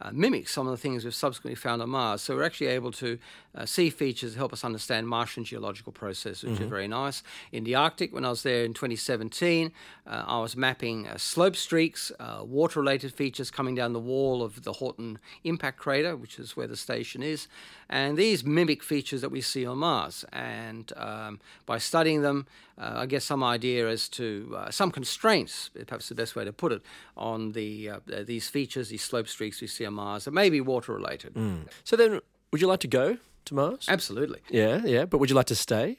uh, 0.03 0.11
mimics 0.13 0.53
some 0.53 0.67
of 0.67 0.73
the 0.73 0.77
things 0.77 1.05
we've 1.05 1.15
subsequently 1.15 1.55
found 1.57 1.81
on 1.83 1.91
Mars. 1.91 2.21
So 2.23 2.35
we're 2.37 2.45
actually 2.45 2.69
able 2.69 2.93
to 2.93 3.19
uh, 3.55 3.67
see 3.67 3.91
features 3.91 4.35
help 4.35 4.53
us 4.53 4.65
understand 4.65 5.09
Martian 5.09 5.45
geological 5.45 5.93
processes, 5.93 6.43
which 6.43 6.61
are 6.61 6.67
very 6.67 6.89
nice. 6.89 7.23
In 7.53 7.65
the 7.65 7.75
Arctic, 7.75 8.13
when 8.13 8.25
I 8.25 8.31
was 8.31 8.43
there 8.43 8.65
in 8.65 8.75
2017, 8.75 9.73
uh, 10.07 10.25
I 10.27 10.41
was 10.41 10.57
mapping 10.57 11.07
uh, 11.07 11.17
slope 11.19 11.57
streaks, 11.57 12.11
uh, 12.19 12.43
water-related 12.45 13.15
features 13.15 13.51
coming 13.51 13.75
down 13.75 13.93
the 13.93 14.01
wall 14.01 14.43
of 14.43 14.65
the 14.65 14.75
Haughton 14.75 15.19
impact 15.45 15.79
crater, 15.79 16.17
which 16.17 16.39
is 16.39 16.57
where 16.57 16.67
the 16.67 16.77
station 16.77 17.23
is, 17.23 17.47
and 17.89 18.17
these 18.17 18.45
mimic 18.45 18.83
features 18.83 19.21
that 19.21 19.31
we 19.31 19.41
see 19.41 19.65
on 19.65 19.79
Mars. 19.79 20.25
And 20.33 20.93
um, 20.97 21.41
by 21.65 21.79
studying 21.79 22.23
them, 22.23 22.47
uh, 22.77 22.95
I 22.97 23.07
get 23.07 23.23
some 23.23 23.45
idea 23.45 23.89
as 23.89 24.09
to 24.11 24.55
uh, 24.57 24.71
some 24.71 24.91
constraints, 24.91 25.71
perhaps 25.87 26.09
the 26.09 26.15
best 26.17 26.35
way 26.35 26.45
to 26.45 26.53
put 26.53 26.73
it, 26.73 26.83
on 27.17 27.53
the 27.53 27.91
these 28.25 28.49
features, 28.49 28.89
these 28.89 29.05
slope 29.05 29.29
streaks 29.29 29.61
we 29.61 29.67
see 29.69 29.87
on 29.87 29.95
Mars, 29.95 30.25
that 30.25 30.33
may 30.33 30.51
be 30.51 30.61
water-related. 30.61 31.37
So, 31.85 31.97
then, 31.97 32.21
would 32.51 32.61
you 32.61 32.67
like 32.67 32.81
to 32.81 32.89
go 32.89 33.19
to 33.47 33.55
Mars? 33.55 33.87
Absolutely. 33.89 34.41
Yeah, 34.51 34.83
yeah. 34.85 35.05
But 35.05 35.19
would 35.19 35.31
you 35.31 35.37
like 35.37 35.47
to 35.47 35.55
stay? 35.55 35.99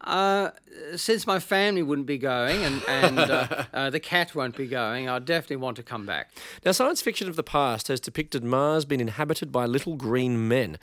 Uh, 0.00 0.50
since 0.96 1.26
my 1.28 1.38
family 1.38 1.82
wouldn't 1.82 2.08
be 2.08 2.18
going 2.18 2.64
and, 2.64 2.82
and 2.88 3.18
uh, 3.18 3.64
uh, 3.72 3.90
the 3.90 4.00
cat 4.00 4.34
won't 4.34 4.56
be 4.56 4.66
going, 4.66 5.08
I 5.08 5.18
definitely 5.20 5.56
want 5.56 5.76
to 5.76 5.82
come 5.82 6.06
back. 6.06 6.30
Now, 6.64 6.72
science 6.72 7.00
fiction 7.00 7.28
of 7.28 7.36
the 7.36 7.44
past 7.44 7.88
has 7.88 8.00
depicted 8.00 8.42
Mars 8.42 8.84
being 8.84 9.00
inhabited 9.00 9.52
by 9.52 9.66
little 9.66 9.94
green 9.94 10.48
men. 10.48 10.78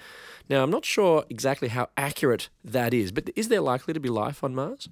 Now, 0.50 0.64
I'm 0.64 0.72
not 0.72 0.86
sure 0.86 1.26
exactly 1.30 1.68
how 1.68 1.90
accurate 1.98 2.50
that 2.64 2.94
is, 2.94 3.12
but 3.12 3.30
is 3.36 3.50
there 3.50 3.62
likely 3.62 3.94
to 3.94 4.00
be 4.00 4.10
life 4.10 4.44
on 4.44 4.56
Mars? 4.56 4.88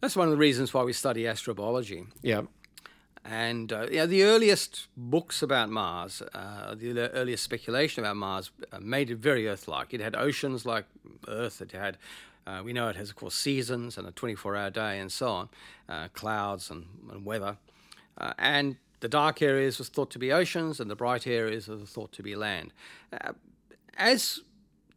That's 0.00 0.16
one 0.16 0.26
of 0.26 0.32
the 0.32 0.38
reasons 0.38 0.74
why 0.74 0.82
we 0.82 0.92
study 0.92 1.22
astrobiology. 1.22 2.08
Yeah. 2.22 2.42
And 3.24 3.72
uh, 3.72 3.86
yeah, 3.90 4.06
the 4.06 4.24
earliest 4.24 4.88
books 4.96 5.42
about 5.42 5.70
Mars, 5.70 6.22
uh, 6.34 6.74
the 6.74 7.10
earliest 7.12 7.44
speculation 7.44 8.02
about 8.02 8.16
Mars, 8.16 8.50
uh, 8.72 8.80
made 8.80 9.10
it 9.10 9.18
very 9.18 9.46
Earth-like. 9.48 9.94
It 9.94 10.00
had 10.00 10.16
oceans 10.16 10.66
like 10.66 10.86
Earth. 11.28 11.60
It 11.60 11.72
had, 11.72 11.98
uh, 12.46 12.62
we 12.64 12.72
know 12.72 12.88
it 12.88 12.96
has, 12.96 13.10
of 13.10 13.16
course, 13.16 13.34
seasons 13.34 13.96
and 13.96 14.08
a 14.08 14.12
24-hour 14.12 14.70
day 14.70 14.98
and 14.98 15.12
so 15.12 15.28
on, 15.28 15.48
uh, 15.88 16.08
clouds 16.12 16.70
and, 16.70 16.86
and 17.12 17.24
weather, 17.24 17.58
uh, 18.18 18.32
and 18.38 18.76
the 19.00 19.08
dark 19.08 19.42
areas 19.42 19.78
was 19.78 19.88
thought 19.88 20.10
to 20.10 20.18
be 20.18 20.32
oceans, 20.32 20.78
and 20.80 20.90
the 20.90 20.96
bright 20.96 21.26
areas 21.26 21.68
are 21.68 21.76
thought 21.78 22.12
to 22.12 22.22
be 22.22 22.36
land. 22.36 22.72
As 23.96 24.40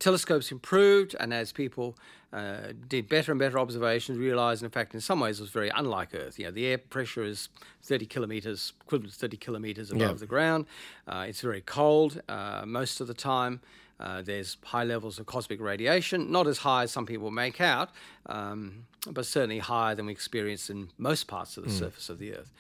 telescopes 0.10 0.52
improved, 0.52 1.16
and 1.20 1.34
as 1.34 1.52
people 1.52 1.88
uh, 2.32 2.74
did 2.88 3.10
better 3.10 3.32
and 3.32 3.40
better 3.40 3.58
observations, 3.66 4.18
realised, 4.18 4.62
in 4.64 4.70
fact, 4.70 4.94
in 4.94 5.02
some 5.02 5.20
ways, 5.20 5.40
it 5.40 5.44
was 5.48 5.50
very 5.62 5.72
unlike 5.82 6.10
Earth. 6.14 6.38
You 6.40 6.46
know, 6.46 6.52
the 6.52 6.66
air 6.68 6.78
pressure 6.78 7.24
is 7.24 7.50
30 7.84 8.06
kilometres, 8.06 8.74
equivalent 8.86 9.14
to 9.14 9.20
30 9.20 9.38
kilometres 9.38 9.90
above 9.92 10.02
Yeah. 10.02 10.14
the 10.26 10.32
ground. 10.36 10.66
Uh, 11.08 11.26
it's 11.30 11.42
very 11.42 11.62
cold 11.62 12.22
uh, 12.30 12.64
most 12.80 13.02
of 13.02 13.08
the 13.08 13.14
time. 13.16 13.62
Uh, 14.00 14.22
there's 14.22 14.58
high 14.66 14.84
levels 14.84 15.20
of 15.20 15.26
cosmic 15.26 15.60
radiation, 15.62 16.32
not 16.32 16.46
as 16.48 16.58
high 16.60 16.84
as 16.84 16.92
some 16.92 17.06
people 17.06 17.32
make 17.32 17.60
out, 17.62 17.90
um, 18.28 18.86
but 19.18 19.26
certainly 19.26 19.60
higher 19.60 19.96
than 19.96 20.06
we 20.06 20.12
experience 20.12 20.70
in 20.70 20.90
most 20.98 21.24
parts 21.28 21.58
of 21.58 21.64
the 21.64 21.72
surface 21.72 22.10
of 22.10 22.18
the 22.20 22.30
Earth. 22.38 22.52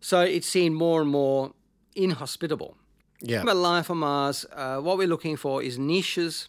So 0.00 0.20
it 0.20 0.44
seemed 0.44 0.76
more 0.76 1.00
and 1.02 1.10
more 1.10 1.52
inhospitable. 1.96 2.76
Yeah. 3.20 3.42
About 3.42 3.56
life 3.56 3.90
on 3.90 3.98
Mars, 3.98 4.46
uh, 4.52 4.78
what 4.86 4.96
we're 4.96 5.08
looking 5.08 5.36
for 5.36 5.60
is 5.62 5.76
niches 5.78 6.48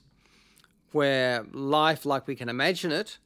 where 0.92 1.46
life, 1.52 2.06
like 2.06 2.28
we 2.28 2.36
can 2.36 2.50
imagine 2.50 2.92
it, 2.92 3.18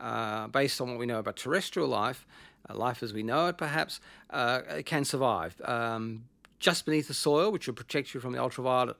uh, 0.00 0.46
based 0.48 0.80
on 0.80 0.88
what 0.90 0.98
we 0.98 1.06
know 1.06 1.18
about 1.18 1.36
terrestrial 1.36 1.88
life, 1.88 2.26
uh, 2.68 2.74
life 2.74 3.02
as 3.02 3.12
we 3.12 3.22
know 3.22 3.48
it 3.48 3.58
perhaps, 3.58 4.00
uh, 4.30 4.60
can 4.84 5.04
survive. 5.04 5.60
Um, 5.64 6.24
just 6.58 6.84
beneath 6.84 7.08
the 7.08 7.14
soil, 7.14 7.52
which 7.52 7.66
will 7.66 7.74
protect 7.74 8.14
you 8.14 8.20
from 8.20 8.32
the 8.32 8.40
ultraviolet 8.40 8.96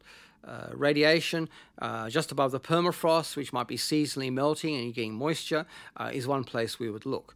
uh, 0.47 0.69
radiation, 0.73 1.49
uh, 1.81 2.09
just 2.09 2.31
above 2.31 2.53
the 2.53 2.61
permafrost, 2.61 3.37
which 3.37 3.53
might 3.53 3.67
be 3.67 3.77
seasonally 3.77 4.33
melting 4.33 4.75
and 4.75 4.85
you're 4.85 4.93
getting 4.93 5.15
moisture, 5.15 5.67
uh, 5.97 6.11
is 6.13 6.27
one 6.27 6.45
place 6.45 6.79
we 6.79 6.91
would 6.91 7.07
look. 7.07 7.35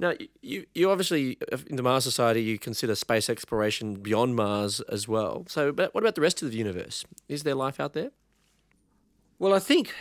Now, 0.00 0.14
you, 0.40 0.64
you 0.74 0.90
obviously, 0.90 1.36
in 1.68 1.76
the 1.76 1.82
Mars 1.82 2.04
Society, 2.04 2.42
you 2.42 2.58
consider 2.58 2.94
space 2.94 3.28
exploration 3.28 3.96
beyond 3.96 4.34
Mars 4.34 4.80
as 4.82 5.06
well. 5.06 5.44
So, 5.46 5.72
but 5.72 5.94
what 5.94 6.02
about 6.02 6.14
the 6.14 6.22
rest 6.22 6.42
of 6.42 6.50
the 6.50 6.56
universe? 6.56 7.04
Is 7.28 7.42
there 7.42 7.54
life 7.54 7.78
out 7.78 7.92
there? 7.92 8.10
Well, 9.40 9.54
I 9.54 9.58
think 9.58 9.94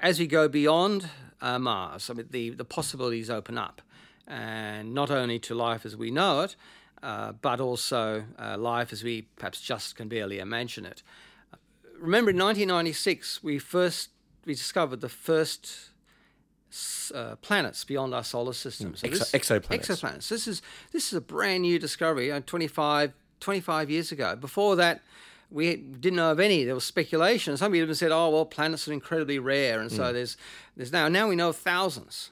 as 0.00 0.18
we 0.18 0.26
go 0.26 0.48
beyond 0.48 1.10
uh, 1.42 1.58
Mars, 1.58 2.08
I 2.08 2.14
mean, 2.14 2.28
the, 2.30 2.50
the 2.50 2.64
possibilities 2.64 3.28
open 3.28 3.58
up, 3.58 3.82
and 4.26 4.94
not 4.94 5.10
only 5.10 5.38
to 5.40 5.54
life 5.54 5.84
as 5.84 5.94
we 5.94 6.10
know 6.10 6.40
it, 6.40 6.56
uh, 7.02 7.32
but 7.32 7.60
also 7.60 8.24
uh, 8.38 8.56
life 8.56 8.90
as 8.90 9.04
we 9.04 9.28
perhaps 9.36 9.60
just 9.60 9.94
can 9.94 10.08
barely 10.08 10.38
imagine 10.38 10.86
it. 10.86 11.02
Remember, 12.00 12.30
in 12.30 12.38
1996, 12.38 13.42
we 13.42 13.58
first 13.58 14.08
we 14.46 14.54
discovered 14.54 15.02
the 15.02 15.10
first 15.10 15.90
uh, 17.14 17.36
planets 17.42 17.84
beyond 17.84 18.14
our 18.14 18.24
solar 18.24 18.54
system. 18.54 18.96
So 18.96 19.06
Exo- 19.06 19.18
this- 19.18 19.32
exoplanets. 19.32 19.86
Exoplanets. 19.86 20.28
This 20.30 20.48
is 20.48 20.62
this 20.92 21.08
is 21.08 21.12
a 21.12 21.20
brand 21.20 21.60
new 21.60 21.78
discovery. 21.78 22.32
Uh, 22.32 22.40
25, 22.40 23.12
25 23.40 23.90
years 23.90 24.12
ago. 24.12 24.34
Before 24.34 24.76
that, 24.76 25.02
we 25.50 25.76
didn't 25.76 26.16
know 26.16 26.30
of 26.32 26.40
any. 26.40 26.64
There 26.64 26.74
was 26.74 26.84
speculation. 26.84 27.56
Some 27.56 27.72
people 27.72 27.84
even 27.84 27.94
said, 27.94 28.12
"Oh, 28.12 28.30
well, 28.30 28.44
planets 28.44 28.86
are 28.88 28.92
incredibly 28.92 29.38
rare," 29.38 29.80
and 29.80 29.90
so 29.90 30.12
there's 30.12 30.36
there's 30.76 30.92
now 30.92 31.08
now 31.08 31.28
we 31.28 31.36
know 31.36 31.50
of 31.50 31.56
thousands. 31.56 32.30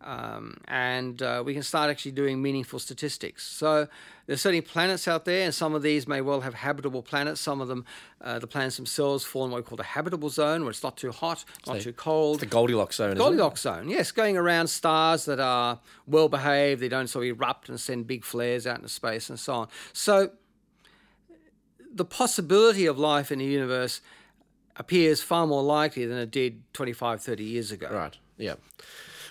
Um, 0.00 0.58
and 0.68 1.22
uh, 1.22 1.42
we 1.46 1.54
can 1.54 1.62
start 1.62 1.88
actually 1.88 2.12
doing 2.12 2.42
meaningful 2.42 2.78
statistics. 2.78 3.42
So 3.46 3.88
there's 4.26 4.42
certainly 4.42 4.60
planets 4.60 5.08
out 5.08 5.24
there, 5.24 5.46
and 5.46 5.54
some 5.54 5.74
of 5.74 5.80
these 5.82 6.06
may 6.06 6.20
well 6.20 6.42
have 6.42 6.52
habitable 6.52 7.02
planets. 7.02 7.40
Some 7.40 7.62
of 7.62 7.68
them, 7.68 7.86
uh, 8.20 8.38
the 8.38 8.46
planets 8.46 8.76
themselves, 8.76 9.24
fall 9.24 9.46
in 9.46 9.50
what 9.50 9.56
we 9.56 9.62
call 9.62 9.76
the 9.76 9.82
habitable 9.82 10.28
zone, 10.28 10.60
where 10.60 10.70
it's 10.70 10.82
not 10.82 10.98
too 10.98 11.10
hot, 11.10 11.46
not 11.66 11.80
too 11.80 11.94
cold. 11.94 12.40
The 12.40 12.46
Goldilocks 12.46 12.96
zone. 12.96 13.12
isn't 13.12 13.16
it? 13.16 13.24
Goldilocks 13.24 13.62
zone, 13.62 13.88
yes, 13.88 14.10
going 14.12 14.36
around 14.36 14.66
stars 14.66 15.24
that 15.24 15.40
are 15.40 15.80
well 16.06 16.28
behaved, 16.28 16.82
they 16.82 16.88
don't 16.88 17.06
sort 17.06 17.24
of 17.26 17.38
erupt 17.38 17.70
and 17.70 17.80
send 17.80 18.06
big 18.06 18.24
flares 18.24 18.66
out 18.66 18.76
into 18.76 18.90
space 18.90 19.30
and 19.30 19.40
so 19.40 19.54
on. 19.54 19.68
So 19.94 20.32
the 21.94 22.04
possibility 22.04 22.86
of 22.86 22.98
life 22.98 23.30
in 23.30 23.38
the 23.38 23.44
universe 23.44 24.00
appears 24.76 25.22
far 25.22 25.46
more 25.46 25.62
likely 25.62 26.04
than 26.06 26.18
it 26.18 26.30
did 26.30 26.62
25, 26.74 27.22
30 27.22 27.44
years 27.44 27.70
ago. 27.70 27.88
Right. 27.92 28.16
Yeah. 28.36 28.54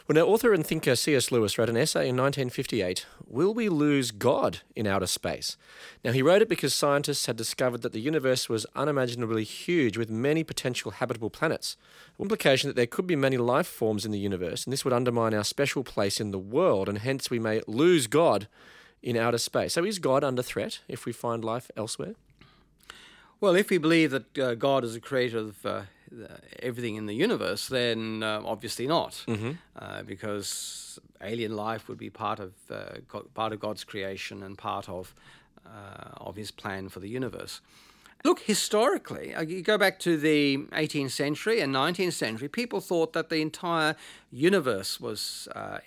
Well, 0.08 0.16
now, 0.16 0.24
author 0.24 0.54
and 0.54 0.68
thinker 0.68 0.98
C.S. 0.98 1.32
Lewis 1.32 1.58
wrote 1.58 1.70
an 1.70 1.78
essay 1.78 2.10
in 2.10 2.18
1958 2.18 3.06
Will 3.26 3.54
We 3.54 3.70
Lose 3.70 4.12
God 4.12 4.60
in 4.76 4.86
Outer 4.86 5.08
Space? 5.08 5.56
Now, 6.04 6.12
he 6.12 6.22
wrote 6.22 6.42
it 6.42 6.50
because 6.50 6.74
scientists 6.74 7.26
had 7.26 7.38
discovered 7.38 7.84
that 7.84 7.94
the 7.94 8.02
universe 8.02 8.50
was 8.50 8.66
unimaginably 8.76 9.46
huge 9.46 9.98
with 9.98 10.10
many 10.10 10.44
potential 10.44 10.92
habitable 10.92 11.30
planets. 11.30 11.78
Implication 12.20 12.68
that 12.68 12.76
there 12.76 12.86
could 12.86 13.08
be 13.08 13.16
many 13.16 13.38
life 13.38 13.68
forms 13.68 14.06
in 14.06 14.12
the 14.12 14.20
universe, 14.20 14.66
and 14.66 14.74
this 14.74 14.84
would 14.84 14.94
undermine 14.94 15.34
our 15.34 15.46
special 15.46 15.86
place 15.86 16.20
in 16.20 16.32
the 16.32 16.40
world, 16.40 16.90
and 16.90 16.98
hence 16.98 17.30
we 17.30 17.40
may 17.40 17.62
lose 17.66 18.08
God 18.08 18.50
in 19.02 19.16
outer 19.16 19.38
space. 19.38 19.74
So, 19.74 19.86
is 19.86 20.00
God 20.00 20.24
under 20.24 20.42
threat 20.42 20.82
if 20.90 21.06
we 21.06 21.14
find 21.14 21.46
life 21.46 21.72
elsewhere? 21.78 22.16
Well, 23.44 23.58
if 23.58 23.70
we 23.70 23.78
believe 23.78 24.12
that 24.12 24.40
uh, 24.40 24.56
God 24.56 24.86
is 24.86 24.94
the 24.94 25.02
creator 25.02 25.40
of 25.40 25.66
uh, 25.66 25.82
everything 26.60 26.96
in 26.96 27.08
the 27.08 27.14
universe, 27.14 27.68
then 27.68 28.24
uh, 28.24 28.42
obviously 28.46 28.88
not, 28.88 29.26
uh, 29.78 30.04
because 30.04 30.98
alien 31.22 31.54
life 31.54 31.90
would 31.90 31.98
be 31.98 32.10
part 32.10 32.40
of 32.40 32.54
uh, 32.72 33.00
God, 33.10 33.34
part 33.34 33.52
of 33.52 33.60
God's 33.60 33.84
creation 33.84 34.44
and 34.44 34.58
part 34.58 34.88
of 34.88 35.14
uh, 35.66 36.24
of 36.26 36.38
His 36.38 36.52
plan 36.52 36.88
for 36.88 37.02
the 37.02 37.10
universe. 37.10 37.60
Look, 38.24 38.40
historically, 38.40 39.36
you 39.46 39.62
go 39.62 39.78
back 39.78 40.00
to 40.00 40.16
the 40.16 40.60
18th 40.72 41.12
century 41.12 41.60
and 41.60 41.76
19th 41.76 42.14
century, 42.14 42.48
people 42.48 42.80
thought 42.80 43.12
that 43.12 43.28
the 43.28 43.42
entire 43.42 43.98
universe 44.32 45.02
was 45.02 45.50
uh, 45.54 45.80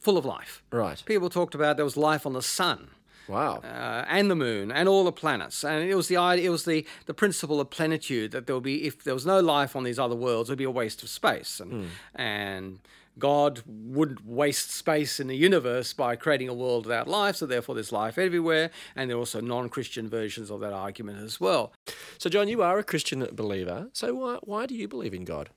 full 0.00 0.18
of 0.18 0.24
life. 0.24 0.64
Right. 0.72 1.00
People 1.06 1.30
talked 1.30 1.54
about 1.54 1.76
there 1.76 1.84
was 1.84 1.96
life 1.96 2.26
on 2.26 2.32
the 2.32 2.42
sun 2.42 2.88
Wow. 3.28 3.56
uh, 3.64 4.04
and 4.08 4.30
the 4.30 4.36
moon 4.36 4.70
and 4.70 4.88
all 4.88 5.04
the 5.04 5.12
planets. 5.12 5.64
And 5.64 5.88
it 5.88 5.94
was 5.94 6.08
the 6.08 6.16
idea, 6.16 6.46
it 6.46 6.50
was 6.50 6.64
the, 6.64 6.86
the 7.06 7.14
principle 7.14 7.60
of 7.60 7.70
plenitude 7.70 8.32
that 8.32 8.46
there 8.46 8.54
will 8.54 8.60
be 8.60 8.84
if 8.84 9.04
there 9.04 9.14
was 9.14 9.26
no 9.26 9.40
life 9.40 9.74
on 9.76 9.84
these 9.84 9.98
other 9.98 10.16
worlds, 10.16 10.50
it 10.50 10.52
would 10.52 10.58
be 10.58 10.64
a 10.64 10.70
waste 10.70 11.02
of 11.02 11.08
space. 11.08 11.60
And 11.60 11.90
and 12.14 12.80
God 13.18 13.62
wouldn't 13.66 14.26
waste 14.26 14.72
space 14.72 15.20
in 15.20 15.28
the 15.28 15.36
universe 15.36 15.92
by 15.92 16.16
creating 16.16 16.48
a 16.48 16.54
world 16.54 16.86
without 16.86 17.06
life, 17.06 17.36
so 17.36 17.46
therefore 17.46 17.76
there's 17.76 17.92
life 17.92 18.18
everywhere. 18.18 18.70
And 18.96 19.08
there 19.08 19.16
are 19.16 19.20
also 19.20 19.40
non-Christian 19.40 20.08
versions 20.08 20.50
of 20.50 20.60
that 20.60 20.72
argument 20.72 21.22
as 21.22 21.40
well. 21.40 21.72
So, 22.18 22.28
John, 22.28 22.48
you 22.48 22.62
are 22.62 22.78
a 22.78 22.84
Christian 22.84 23.26
believer. 23.32 23.88
So, 23.92 24.14
why, 24.14 24.38
why 24.42 24.66
do 24.66 24.74
you 24.74 24.88
believe 24.88 25.14
in 25.14 25.24
God? 25.24 25.50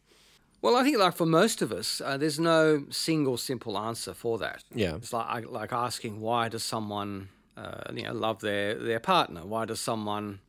Well, 0.61 0.75
I 0.75 0.83
think 0.83 0.97
like 0.97 1.15
for 1.15 1.25
most 1.25 1.61
of 1.61 1.71
us, 1.71 2.01
uh, 2.03 2.17
there's 2.17 2.39
no 2.39 2.85
single 2.89 3.37
simple 3.37 3.77
answer 3.77 4.13
for 4.13 4.37
that. 4.39 4.63
Yeah. 4.73 4.95
It's 4.95 5.13
like 5.13 5.49
like 5.49 5.71
asking 5.71 6.19
why 6.19 6.49
does 6.49 6.63
someone 6.63 7.29
uh, 7.57 7.91
you 7.93 8.03
know 8.03 8.13
love 8.13 8.39
their 8.39 8.75
their 8.75 8.99
partner? 8.99 9.41
Why 9.45 9.65
does 9.65 9.79
someone 9.79 10.39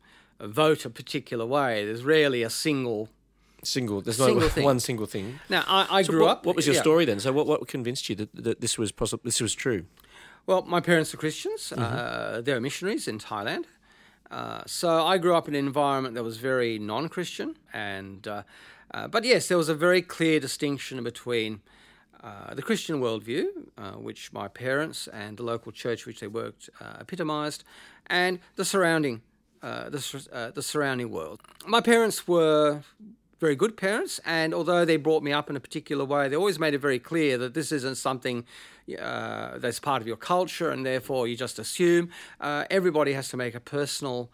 vote 0.40 0.84
a 0.84 0.90
particular 0.90 1.46
way? 1.46 1.84
There's 1.84 2.04
rarely 2.04 2.42
a 2.42 2.50
single. 2.50 3.08
Single. 3.64 4.02
There's 4.02 4.18
Single 4.18 4.40
no 4.42 4.48
thing. 4.48 4.64
one 4.64 4.78
single 4.78 5.06
thing. 5.06 5.40
Now, 5.48 5.64
I, 5.66 5.98
I 5.98 6.02
So 6.02 6.12
grew 6.12 6.22
what, 6.22 6.30
up. 6.30 6.46
What 6.46 6.54
was 6.54 6.64
your 6.64 6.76
yeah. 6.76 6.80
story 6.80 7.04
then? 7.04 7.18
So, 7.18 7.32
what, 7.32 7.48
what 7.48 7.66
convinced 7.66 8.08
you 8.08 8.14
that, 8.14 8.28
that 8.44 8.60
this 8.60 8.78
was 8.78 8.92
possible? 8.92 9.22
This 9.24 9.40
was 9.40 9.52
true. 9.52 9.86
Well, 10.46 10.62
my 10.62 10.80
parents 10.80 11.12
are 11.12 11.16
Christians. 11.16 11.72
Mm-hmm. 11.74 11.82
Uh, 11.82 12.40
they're 12.40 12.60
missionaries 12.60 13.08
in 13.08 13.18
Thailand. 13.18 13.64
Uh, 14.30 14.62
so 14.64 15.04
I 15.04 15.18
grew 15.18 15.34
up 15.34 15.48
in 15.48 15.54
an 15.54 15.66
environment 15.66 16.14
that 16.14 16.22
was 16.22 16.36
very 16.36 16.78
non-Christian, 16.78 17.56
and 17.72 18.28
uh, 18.28 18.42
uh, 18.94 19.08
but 19.08 19.24
yes, 19.24 19.48
there 19.48 19.58
was 19.58 19.68
a 19.68 19.74
very 19.74 20.02
clear 20.02 20.38
distinction 20.38 21.02
between 21.02 21.60
uh, 22.22 22.54
the 22.54 22.62
Christian 22.62 23.00
worldview, 23.00 23.46
uh, 23.76 23.92
which 23.92 24.32
my 24.32 24.48
parents 24.48 25.08
and 25.08 25.36
the 25.36 25.42
local 25.42 25.72
church 25.72 26.06
which 26.06 26.20
they 26.20 26.26
worked 26.26 26.68
uh, 26.80 26.96
epitomised, 27.00 27.64
and 28.06 28.40
the 28.56 28.64
surrounding 28.64 29.22
uh, 29.62 29.88
the, 29.90 30.28
uh, 30.32 30.50
the 30.50 30.62
surrounding 30.62 31.10
world. 31.10 31.40
My 31.66 31.80
parents 31.80 32.28
were 32.28 32.82
very 33.40 33.56
good 33.56 33.76
parents, 33.76 34.20
and 34.24 34.52
although 34.52 34.84
they 34.84 34.96
brought 34.96 35.22
me 35.22 35.32
up 35.32 35.48
in 35.50 35.56
a 35.56 35.60
particular 35.60 36.04
way, 36.04 36.28
they 36.28 36.36
always 36.36 36.58
made 36.58 36.74
it 36.74 36.78
very 36.78 36.98
clear 36.98 37.38
that 37.38 37.54
this 37.54 37.72
isn't 37.72 37.96
something 37.96 38.44
that's 38.86 39.78
part 39.78 40.00
of 40.00 40.08
your 40.08 40.16
culture, 40.16 40.70
and 40.70 40.84
therefore 40.84 41.28
you 41.28 41.36
just 41.36 41.58
assume. 41.58 42.10
Everybody 42.40 43.12
has 43.12 43.28
to 43.28 43.36
make 43.36 43.54
a 43.54 43.60
personal 43.60 44.30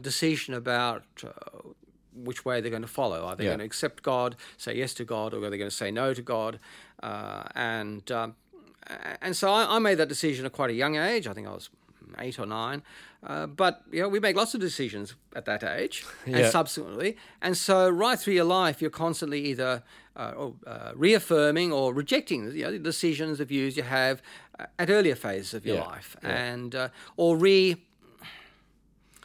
decision 0.00 0.54
about. 0.54 1.04
Which 2.14 2.44
way 2.44 2.60
they're 2.60 2.70
going 2.70 2.82
to 2.82 2.88
follow? 2.88 3.24
Are 3.24 3.36
they 3.36 3.44
Yeah. 3.44 3.50
going 3.50 3.58
to 3.60 3.64
accept 3.64 4.02
God, 4.02 4.36
say 4.56 4.74
yes 4.76 4.94
to 4.94 5.04
God, 5.04 5.34
or 5.34 5.42
are 5.44 5.50
they 5.50 5.58
going 5.58 5.70
to 5.70 5.76
say 5.76 5.90
no 5.90 6.14
to 6.14 6.22
God? 6.22 6.58
Uh, 7.02 7.44
and 7.54 8.10
um, 8.12 8.36
and 9.20 9.34
so 9.36 9.50
I, 9.50 9.76
I 9.76 9.78
made 9.78 9.96
that 9.96 10.08
decision 10.08 10.44
at 10.46 10.52
quite 10.52 10.70
a 10.70 10.74
young 10.74 10.96
age. 10.96 11.26
I 11.26 11.32
think 11.32 11.46
I 11.48 11.52
was 11.52 11.70
eight 12.18 12.38
or 12.38 12.46
nine. 12.46 12.82
Uh, 13.26 13.46
but 13.46 13.82
you 13.90 14.02
know, 14.02 14.08
we 14.08 14.20
make 14.20 14.36
lots 14.36 14.54
of 14.54 14.60
decisions 14.60 15.14
at 15.34 15.46
that 15.46 15.64
age 15.64 16.04
Yeah. 16.26 16.36
and 16.36 16.46
subsequently. 16.46 17.16
And 17.40 17.56
so 17.56 17.88
right 17.88 18.18
through 18.20 18.34
your 18.34 18.44
life, 18.44 18.82
you're 18.82 18.90
constantly 18.90 19.40
either 19.46 19.82
uh, 20.14 20.50
uh, 20.66 20.92
reaffirming 20.94 21.72
or 21.72 21.94
rejecting 21.94 22.52
you 22.54 22.64
know, 22.64 22.70
the 22.72 22.78
decisions, 22.78 23.38
the 23.38 23.46
views 23.46 23.76
you 23.78 23.82
have 23.84 24.20
uh, 24.60 24.66
at 24.78 24.90
earlier 24.90 25.14
phases 25.14 25.54
of 25.54 25.64
your 25.64 25.76
Yeah. 25.76 25.84
life, 25.86 26.16
and 26.22 26.74
uh, 26.74 26.88
or 27.16 27.36
re 27.38 27.76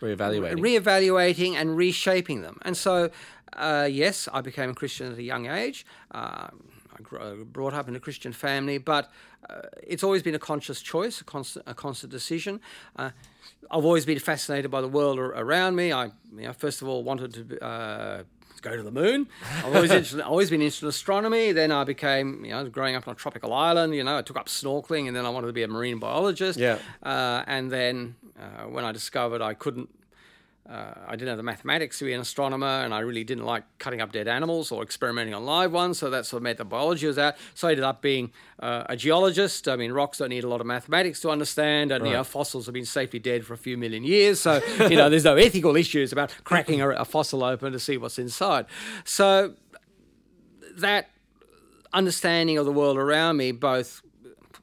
Reevaluating. 0.01 0.59
reevaluating 0.59 1.55
and 1.55 1.75
reshaping 1.75 2.41
them. 2.41 2.57
And 2.63 2.75
so, 2.77 3.09
uh, 3.53 3.87
yes, 3.89 4.29
I 4.31 4.41
became 4.41 4.69
a 4.69 4.75
Christian 4.75 5.11
at 5.11 5.17
a 5.17 5.23
young 5.23 5.47
age. 5.47 5.85
Uh, 6.11 6.47
I 6.97 7.01
grew, 7.01 7.45
brought 7.45 7.73
up 7.73 7.87
in 7.87 7.95
a 7.95 7.99
Christian 7.99 8.33
family, 8.33 8.77
but 8.77 9.11
uh, 9.49 9.61
it's 9.81 10.03
always 10.03 10.23
been 10.23 10.35
a 10.35 10.39
conscious 10.39 10.81
choice, 10.81 11.21
a 11.21 11.23
constant, 11.23 11.65
a 11.67 11.73
constant 11.73 12.11
decision. 12.11 12.59
Uh, 12.95 13.11
I've 13.71 13.85
always 13.85 14.05
been 14.05 14.19
fascinated 14.19 14.71
by 14.71 14.81
the 14.81 14.87
world 14.87 15.19
around 15.19 15.75
me. 15.75 15.91
I, 15.91 16.05
you 16.05 16.11
know, 16.31 16.53
first 16.53 16.81
of 16.81 16.87
all, 16.87 17.03
wanted 17.03 17.33
to 17.33 17.63
uh, 17.63 18.23
go 18.61 18.75
to 18.75 18.83
the 18.83 18.91
moon. 18.91 19.27
I've 19.57 19.75
always 19.75 19.91
interested, 19.99 20.21
always 20.21 20.49
been 20.49 20.61
interested 20.61 20.85
in 20.85 20.89
astronomy. 20.89 21.51
Then 21.51 21.71
I 21.71 21.83
became, 21.83 22.43
you 22.45 22.51
know, 22.51 22.67
growing 22.69 22.95
up 22.95 23.07
on 23.07 23.13
a 23.13 23.15
tropical 23.15 23.53
island. 23.53 23.95
You 23.95 24.03
know, 24.03 24.17
I 24.17 24.21
took 24.21 24.37
up 24.37 24.47
snorkeling, 24.47 25.07
and 25.07 25.15
then 25.15 25.25
I 25.25 25.29
wanted 25.29 25.47
to 25.47 25.53
be 25.53 25.63
a 25.63 25.67
marine 25.67 25.99
biologist. 25.99 26.59
Yeah. 26.59 26.79
Uh, 27.03 27.43
and 27.47 27.71
then 27.71 28.15
uh, 28.39 28.63
when 28.63 28.85
I 28.85 28.91
discovered 28.91 29.41
I 29.41 29.53
couldn't 29.53 29.89
uh, 30.69 30.93
I 31.07 31.11
didn't 31.11 31.29
have 31.29 31.37
the 31.37 31.43
mathematics 31.43 31.97
to 31.99 32.05
be 32.05 32.13
an 32.13 32.21
astronomer, 32.21 32.67
and 32.67 32.93
I 32.93 32.99
really 32.99 33.23
didn't 33.23 33.45
like 33.45 33.63
cutting 33.79 34.01
up 34.01 34.11
dead 34.11 34.27
animals 34.27 34.71
or 34.71 34.83
experimenting 34.83 35.33
on 35.33 35.43
live 35.43 35.71
ones. 35.71 35.97
So 35.97 36.11
that's 36.11 36.31
what 36.31 36.43
made 36.43 36.57
the 36.57 36.65
biology 36.65 37.07
was 37.07 37.17
out. 37.17 37.35
So 37.55 37.67
I 37.67 37.71
ended 37.71 37.83
up 37.83 38.03
being 38.03 38.31
uh, 38.59 38.83
a 38.87 38.95
geologist. 38.95 39.67
I 39.67 39.75
mean, 39.75 39.91
rocks 39.91 40.19
don't 40.19 40.29
need 40.29 40.43
a 40.43 40.47
lot 40.47 40.61
of 40.61 40.67
mathematics 40.67 41.21
to 41.21 41.31
understand, 41.31 41.91
and 41.91 42.05
you 42.05 42.13
know, 42.13 42.23
fossils 42.23 42.67
have 42.67 42.73
been 42.73 42.85
safely 42.85 43.17
dead 43.17 43.45
for 43.45 43.55
a 43.55 43.57
few 43.57 43.77
million 43.77 44.03
years. 44.03 44.41
So 44.41 44.61
you 44.81 44.95
know, 44.95 45.09
there's 45.09 45.23
no 45.23 45.35
ethical 45.35 45.75
issues 45.75 46.11
about 46.11 46.35
cracking 46.43 46.81
a, 46.81 46.89
a 46.89 47.05
fossil 47.05 47.43
open 47.43 47.71
to 47.71 47.79
see 47.79 47.97
what's 47.97 48.19
inside. 48.19 48.67
So 49.05 49.55
that 50.77 51.09
understanding 51.93 52.59
of 52.59 52.65
the 52.65 52.71
world 52.71 52.97
around 52.97 53.37
me, 53.37 53.51
both 53.51 54.03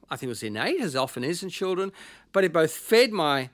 I 0.09 0.15
think 0.15 0.27
it 0.27 0.29
was 0.29 0.43
innate, 0.43 0.79
as 0.79 0.95
often 0.95 1.25
is 1.25 1.43
in 1.43 1.49
children, 1.49 1.91
but 2.31 2.45
it 2.45 2.53
both 2.53 2.71
fed 2.71 3.11
my 3.11 3.49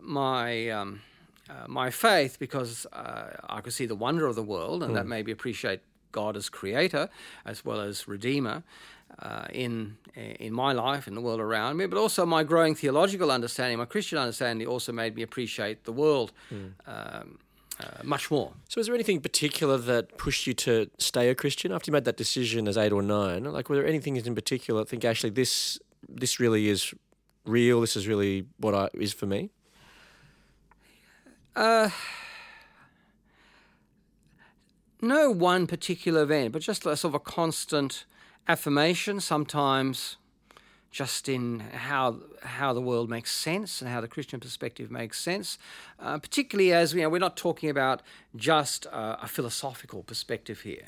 my 0.00 0.70
um, 0.70 1.00
uh, 1.48 1.66
my 1.68 1.90
faith 1.90 2.38
because 2.38 2.86
uh, 2.92 3.30
I 3.48 3.60
could 3.60 3.72
see 3.72 3.86
the 3.86 3.94
wonder 3.94 4.26
of 4.26 4.34
the 4.34 4.42
world, 4.42 4.82
and 4.82 4.94
that 4.96 5.06
made 5.06 5.26
me 5.26 5.32
appreciate 5.32 5.80
God 6.12 6.36
as 6.36 6.48
creator 6.48 7.08
as 7.44 7.64
well 7.64 7.80
as 7.80 8.08
redeemer. 8.08 8.62
Uh, 9.20 9.46
in 9.52 9.96
in 10.14 10.52
my 10.52 10.72
life, 10.72 11.06
in 11.06 11.14
the 11.14 11.20
world 11.20 11.40
around 11.40 11.76
me, 11.76 11.86
but 11.86 11.96
also 11.96 12.26
my 12.26 12.42
growing 12.42 12.74
theological 12.74 13.30
understanding, 13.30 13.78
my 13.78 13.84
Christian 13.84 14.18
understanding, 14.18 14.66
also 14.66 14.92
made 14.92 15.14
me 15.14 15.22
appreciate 15.22 15.84
the 15.84 15.92
world 15.92 16.32
um, 16.86 17.38
uh, 17.78 18.02
much 18.02 18.30
more. 18.30 18.52
So, 18.68 18.80
was 18.80 18.86
there 18.86 18.94
anything 18.94 19.20
particular 19.20 19.76
that 19.78 20.16
pushed 20.18 20.46
you 20.46 20.54
to 20.54 20.90
stay 20.98 21.28
a 21.28 21.34
Christian 21.34 21.72
after 21.72 21.90
you 21.90 21.92
made 21.92 22.04
that 22.04 22.16
decision 22.16 22.66
as 22.68 22.76
eight 22.76 22.92
or 22.92 23.02
nine? 23.02 23.44
Like, 23.44 23.68
were 23.68 23.76
there 23.76 23.86
anything 23.86 24.16
in 24.16 24.34
particular 24.34 24.80
that 24.80 24.88
think 24.88 25.04
actually 25.04 25.30
this 25.30 25.78
this 26.08 26.40
really 26.40 26.68
is 26.68 26.94
real? 27.44 27.80
This 27.80 27.94
is 27.94 28.08
really 28.08 28.46
what 28.58 28.74
I 28.74 28.88
is 28.94 29.12
for 29.12 29.26
me. 29.26 29.50
No 35.00 35.30
one 35.30 35.66
particular 35.66 36.22
event, 36.22 36.52
but 36.52 36.62
just 36.62 36.86
a 36.86 36.96
sort 36.96 37.10
of 37.10 37.14
a 37.14 37.20
constant 37.20 38.04
affirmation. 38.48 39.20
Sometimes, 39.20 40.16
just 40.90 41.28
in 41.28 41.60
how 41.60 42.16
how 42.42 42.72
the 42.72 42.80
world 42.80 43.08
makes 43.10 43.30
sense 43.30 43.80
and 43.82 43.90
how 43.90 44.00
the 44.00 44.08
Christian 44.08 44.40
perspective 44.40 44.90
makes 44.90 45.18
sense. 45.20 45.58
Uh, 45.98 46.18
particularly 46.18 46.72
as 46.72 46.94
you 46.94 47.02
know, 47.02 47.08
we're 47.08 47.18
not 47.18 47.36
talking 47.36 47.70
about 47.70 48.02
just 48.34 48.86
uh, 48.86 49.16
a 49.22 49.28
philosophical 49.28 50.02
perspective 50.02 50.60
here, 50.60 50.86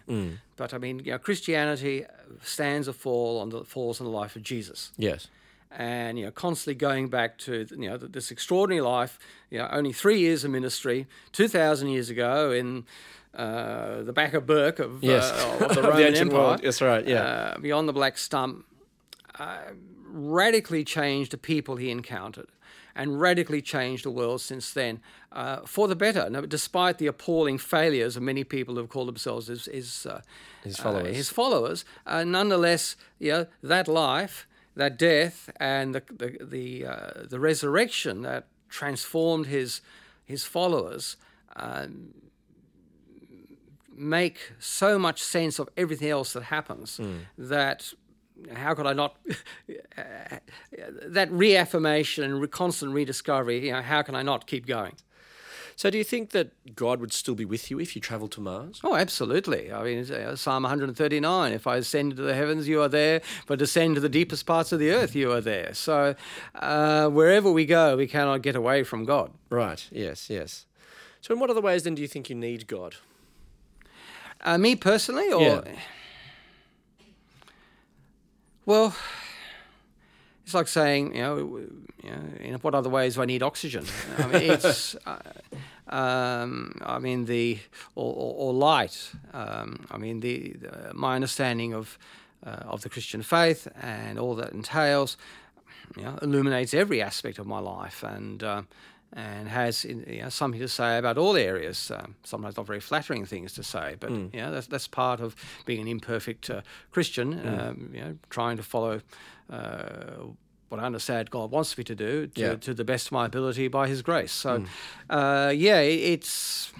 but 0.57 0.73
I 0.75 0.79
mean, 0.79 1.01
you 1.01 1.13
know, 1.13 1.19
Christianity 1.19 2.05
stands 2.43 2.89
or 2.89 2.93
fall 2.93 3.41
on 3.41 3.51
the 3.51 3.65
falls 3.65 4.01
on 4.01 4.05
the 4.07 4.13
life 4.13 4.37
of 4.37 4.43
Jesus 4.43 4.93
Yes. 4.97 5.29
And 5.71 6.19
you 6.19 6.25
know 6.25 6.31
constantly 6.31 6.75
going 6.75 7.09
back 7.09 7.37
to 7.39 7.67
you 7.71 7.89
know 7.91 7.97
this 7.99 8.31
extraordinary 8.31 8.81
life 8.81 9.19
you 9.51 9.59
know 9.59 9.69
only 9.71 9.93
three 9.93 10.19
years 10.19 10.43
of 10.43 10.51
ministry 10.51 11.07
2000 11.33 11.89
years 11.89 12.09
ago 12.09 12.51
in 12.53 12.85
uh, 13.35 14.03
the 14.03 14.13
back 14.13 14.33
of 14.33 14.47
Bourke 14.47 14.79
of, 14.79 15.05
Yes. 15.05 15.31
uh, 15.31 15.53
of 15.53 15.59
the 15.59 15.65
Of 15.69 15.75
the 15.77 15.83
Roman 15.83 16.03
ancient 16.07 16.31
Empire 16.31 16.41
world. 16.41 16.61
That's 16.63 16.81
right, 16.81 17.07
yeah. 17.07 17.23
uh, 17.23 17.59
beyond 17.59 17.87
the 17.87 17.93
black 17.93 18.17
stump 18.17 18.65
uh, 19.39 19.59
radically 20.05 20.85
changed 20.85 21.33
the 21.33 21.39
people 21.39 21.77
he 21.77 21.91
encountered 21.91 22.49
and 22.97 23.21
radically 23.21 23.63
changed 23.63 24.05
the 24.05 24.11
world 24.11 24.41
since 24.41 24.73
then 24.73 25.01
uh, 25.33 25.59
for 25.67 25.87
the 25.87 25.95
better. 25.95 26.29
Now, 26.31 26.41
despite 26.41 26.99
the 26.99 27.07
appalling 27.07 27.59
failures 27.59 28.17
of 28.17 28.23
many 28.23 28.43
people 28.43 28.75
who 28.75 28.81
have 28.81 28.89
called 28.89 29.07
themselves 29.09 29.47
his, 29.47 29.67
his, 29.67 30.07
uh, 30.07 30.23
His 30.65 30.81
uh, 30.81 30.83
followers. 30.83 31.15
his 31.17 31.29
followers, 31.31 31.85
uh, 32.07 32.25
nonetheless, 32.25 32.97
you 33.21 33.31
know, 33.33 33.47
that 33.63 33.87
life, 33.87 34.48
that 34.79 34.99
death, 34.99 35.51
and 35.61 35.95
the 35.95 36.03
the 36.21 36.39
the, 36.55 36.87
uh, 36.87 37.11
the 37.29 37.41
resurrection 37.41 38.23
that 38.23 38.47
transformed 38.69 39.47
his 39.47 39.81
his 40.25 40.45
followers. 40.45 41.17
Um, 41.57 42.15
make 43.97 44.53
so 44.61 44.97
much 44.97 45.21
sense 45.21 45.59
of 45.59 45.69
everything 45.77 46.09
else 46.09 46.33
that 46.33 46.45
happens 46.45 47.01
that 47.37 47.93
how 48.55 48.73
could 48.75 48.87
I 48.87 48.93
not 48.93 49.17
that 51.07 51.29
reaffirmation 51.33 52.23
and 52.23 52.51
constant 52.53 52.95
rediscovery 52.95 53.67
you 53.67 53.73
know 53.73 53.83
how 53.83 54.03
can 54.03 54.15
I 54.15 54.23
not 54.23 54.47
keep 54.47 54.67
going 54.67 54.95
So, 55.79 55.91
do 55.91 55.97
you 55.97 56.03
think 56.03 56.31
that 56.31 56.75
God 56.75 56.99
would 57.01 57.13
still 57.13 57.37
be 57.37 57.45
with 57.45 57.71
you 57.71 57.79
if 57.79 57.95
you 57.95 58.03
travelled 58.03 58.33
to 58.33 58.41
Mars? 58.41 58.81
Oh, 58.83 58.97
absolutely. 58.97 59.73
I 59.73 59.85
mean, 59.85 60.11
uh, 60.11 60.35
Psalm 60.35 60.65
139 60.65 61.53
if 61.53 61.69
I 61.69 61.77
ascend 61.77 62.17
to 62.17 62.23
the 62.23 62.35
heavens, 62.35 62.67
you 62.67 62.83
are 62.83 62.89
there. 62.89 63.19
If 63.19 63.49
I 63.49 63.55
descend 63.55 63.95
to 63.95 64.01
the 64.01 64.09
deepest 64.09 64.45
parts 64.45 64.73
of 64.73 64.81
the 64.81 64.91
earth, 64.91 65.15
you 65.15 65.31
are 65.31 65.41
there. 65.41 65.73
So, 65.75 66.17
uh, 66.57 67.09
wherever 67.11 67.53
we 67.53 67.65
go, 67.65 67.97
we 67.97 68.09
cannot 68.09 68.43
get 68.43 68.57
away 68.57 68.83
from 68.83 69.05
God. 69.05 69.31
Right. 69.51 69.87
Yes. 69.93 70.29
Yes. 70.29 70.67
So, 71.21 71.33
in 71.33 71.39
what 71.39 71.49
other 71.49 71.61
ways 71.61 71.85
then 71.85 71.95
do 71.95 72.03
you 72.03 72.09
think 72.09 72.29
you 72.29 72.35
need 72.35 72.67
God? 72.67 72.97
Uh, 74.41 74.59
me 74.59 74.75
personally, 74.75 75.33
or. 75.33 75.43
Yeah. 75.43 75.63
Well, 78.67 78.97
it's 80.49 80.55
like 80.55 80.67
saying, 80.67 81.15
you 81.15 81.21
know, 81.21 81.37
you 82.03 82.11
know, 82.11 82.23
in 82.41 82.55
what 82.63 82.75
other 82.75 82.89
ways 82.89 83.17
do 83.17 83.21
I 83.21 83.27
need 83.27 83.43
oxygen? 83.43 83.85
I 84.17 84.27
mean, 84.29 84.51
it's, 84.51 84.97
uh, 85.07 85.19
um, 85.95 86.81
I 86.81 86.99
mean, 86.99 87.27
the 87.27 87.59
or, 87.95 88.15
or, 88.15 88.35
or 88.35 88.53
light. 88.55 89.11
Um, 89.35 89.85
I 89.91 89.99
mean, 89.99 90.21
the, 90.21 90.55
the 90.55 90.95
my 90.95 91.17
understanding 91.17 91.75
of 91.75 91.99
uh, 92.47 92.73
of 92.73 92.81
the 92.81 92.89
Christian 92.89 93.21
faith 93.21 93.69
and 93.83 94.19
all 94.19 94.35
that 94.37 94.53
entails, 94.53 95.19
you 95.99 96.05
know, 96.05 96.19
illuminates 96.23 96.73
every 96.73 97.03
aspect 97.03 97.39
of 97.39 97.47
my 97.47 97.59
life 97.59 98.03
and. 98.03 98.43
Uh, 98.43 98.63
and 99.13 99.49
has 99.49 99.85
you 99.85 100.21
know, 100.23 100.29
something 100.29 100.61
to 100.61 100.69
say 100.69 100.99
about 100.99 101.17
all 101.19 101.37
areas. 101.37 101.91
Um, 101.91 102.15
sometimes 102.25 102.57
not 102.57 102.67
very 102.67 102.81
flattering 102.81 103.25
things 103.27 103.53
to 103.55 103.63
say, 103.63 103.97
but 103.99 104.11
you 104.11 104.31
know 104.35 104.51
that's 104.53 104.67
that's 104.67 104.87
part 104.89 105.21
of 105.21 105.35
being 105.65 105.81
an 105.81 105.89
imperfect 105.89 106.51
uh, 106.51 106.61
Christian. 106.91 107.33
Um, 107.49 107.91
you 107.95 108.01
know, 108.01 108.17
trying 108.31 108.57
to 108.59 108.63
follow 108.63 109.01
uh, 109.51 110.25
what 110.69 110.81
I 110.81 110.85
understand 110.85 111.31
God 111.31 111.51
wants 111.51 111.79
me 111.79 111.85
to 111.85 111.95
do 111.95 112.27
to, 112.27 112.41
Yeah. 112.41 112.55
to 112.57 112.75
the 112.75 112.85
best 112.85 113.07
of 113.07 113.13
my 113.13 113.25
ability 113.27 113.69
by 113.69 113.89
His 113.89 114.03
grace. 114.03 114.33
So, 114.33 114.65
uh, 115.09 115.53
yeah, 115.57 115.81
it, 115.81 116.01
it's 116.13 116.73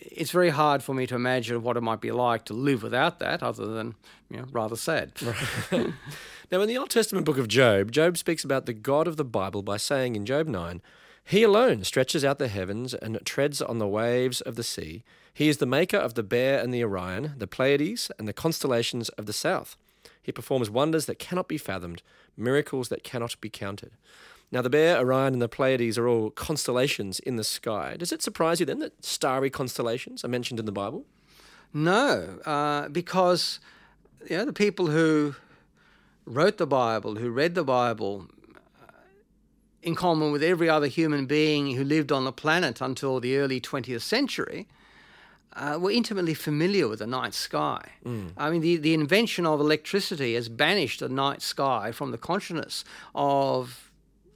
it's 0.00 0.30
very 0.30 0.50
hard 0.50 0.82
for 0.82 0.94
me 0.94 1.06
to 1.06 1.14
imagine 1.14 1.62
what 1.62 1.76
it 1.76 1.82
might 1.82 2.00
be 2.00 2.10
like 2.12 2.44
to 2.46 2.54
live 2.54 2.82
without 2.82 3.18
that, 3.20 3.42
other 3.42 3.66
than 3.66 3.94
you 4.30 4.36
know 4.38 4.44
rather 4.52 4.76
sad. 4.76 5.12
Now, 6.52 6.60
in 6.60 6.68
the 6.68 6.76
Old 6.76 6.90
Testament 6.90 7.24
book 7.24 7.38
of 7.38 7.48
Job, 7.48 7.90
Job 7.90 8.18
speaks 8.18 8.44
about 8.44 8.66
the 8.66 8.74
God 8.74 9.08
of 9.08 9.16
the 9.16 9.24
Bible 9.24 9.62
by 9.62 9.78
saying 9.78 10.16
in 10.16 10.26
Job 10.26 10.46
9, 10.46 10.82
He 11.24 11.42
alone 11.44 11.82
stretches 11.82 12.26
out 12.26 12.38
the 12.38 12.48
heavens 12.48 12.92
and 12.92 13.18
treads 13.24 13.62
on 13.62 13.78
the 13.78 13.88
waves 13.88 14.42
of 14.42 14.56
the 14.56 14.62
sea. 14.62 15.02
He 15.32 15.48
is 15.48 15.56
the 15.56 15.64
maker 15.64 15.96
of 15.96 16.12
the 16.12 16.22
Bear 16.22 16.58
and 16.62 16.72
the 16.72 16.84
Orion, 16.84 17.36
the 17.38 17.46
Pleiades, 17.46 18.10
and 18.18 18.28
the 18.28 18.34
constellations 18.34 19.08
of 19.08 19.24
the 19.24 19.32
south. 19.32 19.78
He 20.22 20.30
performs 20.30 20.68
wonders 20.68 21.06
that 21.06 21.18
cannot 21.18 21.48
be 21.48 21.56
fathomed, 21.56 22.02
miracles 22.36 22.90
that 22.90 23.02
cannot 23.02 23.40
be 23.40 23.48
counted. 23.48 23.92
Now, 24.50 24.60
the 24.60 24.68
Bear, 24.68 24.98
Orion, 24.98 25.32
and 25.32 25.40
the 25.40 25.48
Pleiades 25.48 25.96
are 25.96 26.06
all 26.06 26.28
constellations 26.28 27.18
in 27.18 27.36
the 27.36 27.44
sky. 27.44 27.96
Does 27.98 28.12
it 28.12 28.20
surprise 28.20 28.60
you 28.60 28.66
then 28.66 28.80
that 28.80 29.02
starry 29.02 29.48
constellations 29.48 30.22
are 30.22 30.28
mentioned 30.28 30.60
in 30.60 30.66
the 30.66 30.70
Bible? 30.70 31.06
No, 31.72 32.40
uh, 32.44 32.88
because 32.88 33.58
you 34.28 34.36
know 34.36 34.44
the 34.44 34.52
people 34.52 34.88
who 34.88 35.34
wrote 36.24 36.58
the 36.58 36.66
Bible, 36.66 37.16
who 37.16 37.30
read 37.30 37.54
the 37.54 37.64
Bible, 37.64 38.26
uh, 38.80 38.92
in 39.82 39.94
common 39.94 40.32
with 40.32 40.42
every 40.42 40.68
other 40.68 40.86
human 40.86 41.26
being 41.26 41.74
who 41.76 41.84
lived 41.84 42.12
on 42.12 42.24
the 42.24 42.32
planet 42.32 42.80
until 42.80 43.20
the 43.20 43.36
early 43.36 43.60
20th 43.60 44.02
century, 44.02 44.66
uh, 45.54 45.78
were 45.80 45.90
intimately 45.90 46.34
familiar 46.34 46.88
with 46.88 47.00
the 47.00 47.06
night 47.06 47.34
sky. 47.34 47.90
I 48.38 48.50
mean, 48.50 48.62
the, 48.62 48.76
the 48.76 48.94
invention 48.94 49.44
of 49.46 49.60
electricity 49.60 50.34
has 50.34 50.48
banished 50.48 51.00
the 51.00 51.08
night 51.08 51.42
sky 51.42 51.92
from 51.92 52.10
the 52.10 52.18
consciousness 52.18 52.84
of 53.14 53.90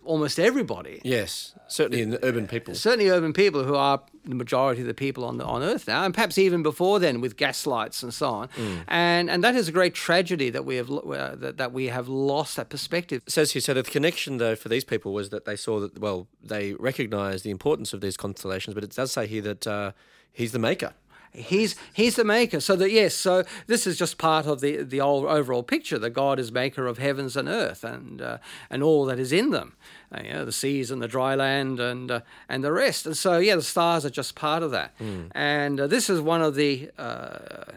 almost 0.06 0.38
everybody 0.38 1.00
Yes, 1.04 1.54
certainly 1.68 2.02
in 2.02 2.10
the 2.10 2.24
urban 2.24 2.46
people. 2.46 2.74
certainly 2.74 3.08
urban 3.10 3.32
people 3.32 3.64
who 3.64 3.74
are 3.74 4.00
the 4.24 4.34
majority 4.34 4.80
of 4.80 4.86
the 4.88 4.94
people 4.94 5.24
on 5.24 5.36
the, 5.38 5.44
on 5.44 5.62
Earth 5.62 5.86
now, 5.86 6.04
and 6.04 6.12
perhaps 6.14 6.36
even 6.38 6.62
before 6.62 6.98
then 6.98 7.20
with 7.20 7.36
gas 7.36 7.66
lights 7.66 8.02
and 8.02 8.12
so 8.12 8.28
on. 8.28 8.48
And 8.88 9.30
and 9.30 9.44
that 9.44 9.54
is 9.54 9.68
a 9.68 9.72
great 9.72 9.94
tragedy 9.94 10.50
that 10.50 10.64
we 10.64 10.76
have 10.76 10.90
uh, 10.90 11.36
that, 11.36 11.56
that 11.58 11.72
we 11.72 11.86
have 11.86 12.08
lost 12.08 12.56
that 12.56 12.68
perspective. 12.68 13.22
Says 13.26 13.52
here, 13.52 13.62
so 13.62 13.74
the 13.74 13.82
connection 13.82 14.38
though 14.38 14.56
for 14.56 14.68
these 14.68 14.84
people 14.84 15.12
was 15.12 15.30
that 15.30 15.44
they 15.44 15.56
saw 15.56 15.78
that 15.80 15.98
well, 15.98 16.26
they 16.42 16.74
recognised 16.74 17.44
the 17.44 17.50
importance 17.50 17.92
of 17.92 18.00
these 18.00 18.16
constellations, 18.16 18.74
but 18.74 18.82
it 18.84 18.94
does 18.94 19.12
say 19.12 19.26
here 19.26 19.42
that 19.42 19.66
uh, 19.66 19.92
he's 20.32 20.52
the 20.52 20.58
maker. 20.58 20.92
He's 21.36 21.76
he's 21.92 22.16
the 22.16 22.24
maker. 22.24 22.60
So 22.60 22.76
that 22.76 22.90
yes, 22.90 23.14
so 23.14 23.44
this 23.66 23.86
is 23.86 23.98
just 23.98 24.18
part 24.18 24.46
of 24.46 24.60
the 24.60 24.82
the 24.82 25.00
old 25.00 25.26
overall 25.26 25.62
picture 25.62 25.98
that 25.98 26.10
God 26.10 26.38
is 26.38 26.50
maker 26.50 26.86
of 26.86 26.98
heavens 26.98 27.36
and 27.36 27.48
earth 27.48 27.84
and 27.84 28.22
uh, 28.22 28.38
and 28.70 28.82
all 28.82 29.04
that 29.06 29.18
is 29.18 29.32
in 29.32 29.50
them, 29.50 29.76
uh, 30.12 30.20
you 30.24 30.32
know, 30.32 30.44
the 30.44 30.52
seas 30.52 30.90
and 30.90 31.02
the 31.02 31.08
dry 31.08 31.34
land 31.34 31.80
and 31.80 32.10
uh, 32.10 32.20
and 32.48 32.64
the 32.64 32.72
rest. 32.72 33.06
And 33.06 33.16
so 33.16 33.38
yeah, 33.38 33.56
the 33.56 33.62
stars 33.62 34.04
are 34.04 34.10
just 34.10 34.34
part 34.34 34.62
of 34.62 34.70
that. 34.70 34.94
And 35.32 35.80
uh, 35.80 35.86
this 35.86 36.08
is 36.08 36.20
one 36.20 36.42
of 36.42 36.54
the 36.54 36.90
uh, 36.98 37.72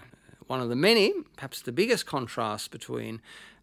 one 0.48 0.62
of 0.62 0.70
the 0.70 0.76
many, 0.76 1.14
perhaps 1.36 1.62
the 1.62 1.72
biggest 1.72 2.06
contrast 2.06 2.72
between. 2.72 3.22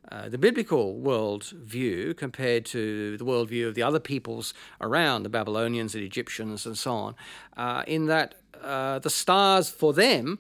Uh, 0.09 0.29
the 0.29 0.39
biblical 0.39 0.95
world 0.95 1.47
view 1.47 2.15
compared 2.15 2.65
to 2.65 3.17
the 3.17 3.25
worldview 3.25 3.67
of 3.67 3.75
the 3.75 3.83
other 3.83 3.99
peoples 3.99 4.55
around, 4.81 5.25
the 5.25 5.29
Babylonians 5.29 5.97
and 5.97 6.05
Egyptians 6.05 6.65
and 6.65 6.79
so 6.79 6.93
on, 6.93 7.15
uh, 7.57 7.83
in 7.89 8.07
that 8.07 8.37
uh, 8.63 8.99
the 8.99 9.11
stars 9.11 9.71
for 9.71 9.93
them 9.93 10.39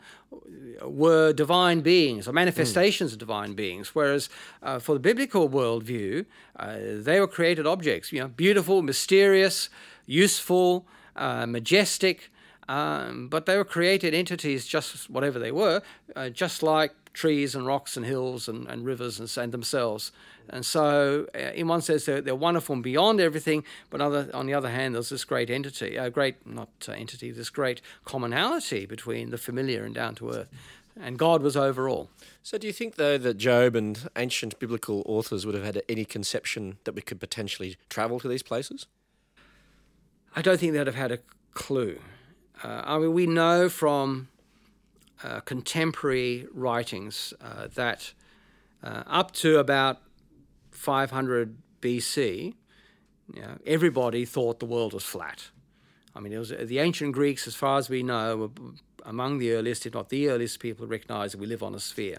were 0.82 1.32
divine 1.32 1.80
beings 1.80 2.28
or 2.28 2.32
manifestations 2.32 3.12
of 3.12 3.18
divine 3.18 3.54
beings, 3.54 3.94
whereas 3.94 4.28
uh, 4.62 4.78
for 4.78 4.94
the 4.94 5.00
biblical 5.00 5.48
worldview, 5.48 6.26
uh, 6.58 6.76
they 6.80 7.18
were 7.20 7.28
created 7.28 7.66
objects, 7.66 8.12
you 8.12 8.20
know, 8.20 8.28
beautiful, 8.28 8.82
mysterious, 8.82 9.68
useful, 10.06 10.86
uh, 11.16 11.46
majestic, 11.46 12.30
um, 12.68 13.28
but 13.28 13.46
they 13.46 13.56
were 13.56 13.64
created 13.64 14.12
entities, 14.14 14.66
just 14.66 15.08
whatever 15.08 15.38
they 15.38 15.52
were, 15.52 15.82
uh, 16.14 16.28
just 16.28 16.62
like 16.62 16.92
trees 17.16 17.54
and 17.54 17.66
rocks 17.66 17.96
and 17.96 18.04
hills 18.04 18.46
and, 18.46 18.68
and 18.68 18.84
rivers 18.84 19.18
and, 19.18 19.34
and 19.38 19.50
themselves. 19.50 20.12
And 20.50 20.64
so, 20.64 21.26
uh, 21.34 21.38
in 21.54 21.66
one 21.66 21.80
sense, 21.80 22.04
they're, 22.04 22.20
they're 22.20 22.36
wonderful 22.36 22.74
and 22.74 22.82
beyond 22.82 23.20
everything. 23.20 23.64
But 23.88 24.02
other, 24.02 24.28
on 24.34 24.46
the 24.46 24.52
other 24.52 24.70
hand, 24.70 24.94
there's 24.94 25.08
this 25.08 25.24
great 25.24 25.48
entity, 25.48 25.96
a 25.96 26.04
uh, 26.04 26.08
great 26.10 26.46
not 26.46 26.68
uh, 26.86 26.92
entity, 26.92 27.30
this 27.30 27.48
great 27.48 27.80
commonality 28.04 28.84
between 28.84 29.30
the 29.30 29.38
familiar 29.38 29.82
and 29.82 29.94
down 29.94 30.14
to 30.16 30.30
earth. 30.30 30.48
And 31.00 31.18
God 31.18 31.42
was 31.42 31.56
over 31.56 31.88
all. 31.88 32.10
So, 32.42 32.58
do 32.58 32.66
you 32.66 32.72
think, 32.72 32.96
though, 32.96 33.18
that 33.18 33.38
Job 33.38 33.74
and 33.74 34.08
ancient 34.16 34.58
biblical 34.58 35.02
authors 35.06 35.44
would 35.46 35.54
have 35.54 35.64
had 35.64 35.82
any 35.88 36.04
conception 36.04 36.76
that 36.84 36.94
we 36.94 37.02
could 37.02 37.18
potentially 37.18 37.76
travel 37.88 38.20
to 38.20 38.28
these 38.28 38.42
places? 38.42 38.86
I 40.34 40.42
don't 40.42 40.60
think 40.60 40.74
they'd 40.74 40.86
have 40.86 40.94
had 40.94 41.12
a 41.12 41.18
clue. 41.54 41.98
Uh, 42.62 42.82
I 42.84 42.98
mean, 42.98 43.12
we 43.12 43.26
know 43.26 43.68
from 43.68 44.28
uh, 45.22 45.40
contemporary 45.40 46.46
writings 46.52 47.32
uh, 47.40 47.68
that 47.74 48.12
uh, 48.82 49.02
up 49.06 49.32
to 49.32 49.58
about 49.58 50.02
500 50.70 51.56
BC, 51.80 52.54
you 53.34 53.40
know, 53.40 53.58
everybody 53.66 54.24
thought 54.24 54.60
the 54.60 54.66
world 54.66 54.92
was 54.92 55.04
flat. 55.04 55.50
I 56.14 56.20
mean, 56.20 56.32
it 56.32 56.38
was 56.38 56.50
the 56.50 56.78
ancient 56.78 57.12
Greeks, 57.12 57.46
as 57.46 57.54
far 57.54 57.78
as 57.78 57.88
we 57.88 58.02
know, 58.02 58.36
were 58.36 58.50
among 59.04 59.38
the 59.38 59.52
earliest, 59.52 59.86
if 59.86 59.94
not 59.94 60.08
the 60.08 60.28
earliest, 60.28 60.60
people 60.60 60.84
who 60.84 60.90
recognized 60.90 61.34
that 61.34 61.40
we 61.40 61.46
live 61.46 61.62
on 61.62 61.74
a 61.74 61.80
sphere. 61.80 62.18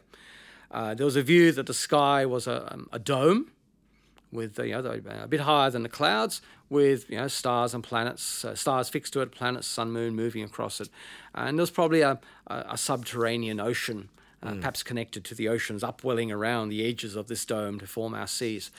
Uh, 0.71 0.93
there 0.93 1.05
was 1.05 1.15
a 1.15 1.21
view 1.21 1.51
that 1.51 1.65
the 1.65 1.73
sky 1.73 2.25
was 2.25 2.47
a, 2.47 2.73
um, 2.73 2.87
a 2.91 2.99
dome, 2.99 3.51
with 4.31 4.59
you 4.59 4.71
know 4.81 4.99
a 5.21 5.27
bit 5.27 5.41
higher 5.41 5.69
than 5.69 5.83
the 5.83 5.89
clouds, 5.89 6.41
with 6.69 7.09
you 7.09 7.17
know 7.17 7.27
stars 7.27 7.73
and 7.73 7.83
planets, 7.83 8.43
uh, 8.43 8.55
stars 8.55 8.89
fixed 8.89 9.13
to 9.13 9.21
it, 9.21 9.31
planets, 9.31 9.67
sun, 9.67 9.91
moon 9.91 10.15
moving 10.15 10.43
across 10.43 10.81
it, 10.81 10.89
and 11.33 11.57
there's 11.57 11.71
probably 11.71 12.01
a, 12.01 12.19
a, 12.47 12.65
a 12.71 12.77
subterranean 12.77 13.59
ocean. 13.59 14.09
Uh, 14.43 14.51
mm. 14.51 14.59
Perhaps 14.59 14.83
connected 14.83 15.23
to 15.25 15.35
the 15.35 15.47
oceans 15.49 15.83
upwelling 15.83 16.31
around 16.31 16.69
the 16.69 16.87
edges 16.87 17.15
of 17.15 17.27
this 17.27 17.43
dome 17.43 17.79
to 17.79 17.87
form 17.87 18.13
our 18.13 18.27
seas. 18.27 18.69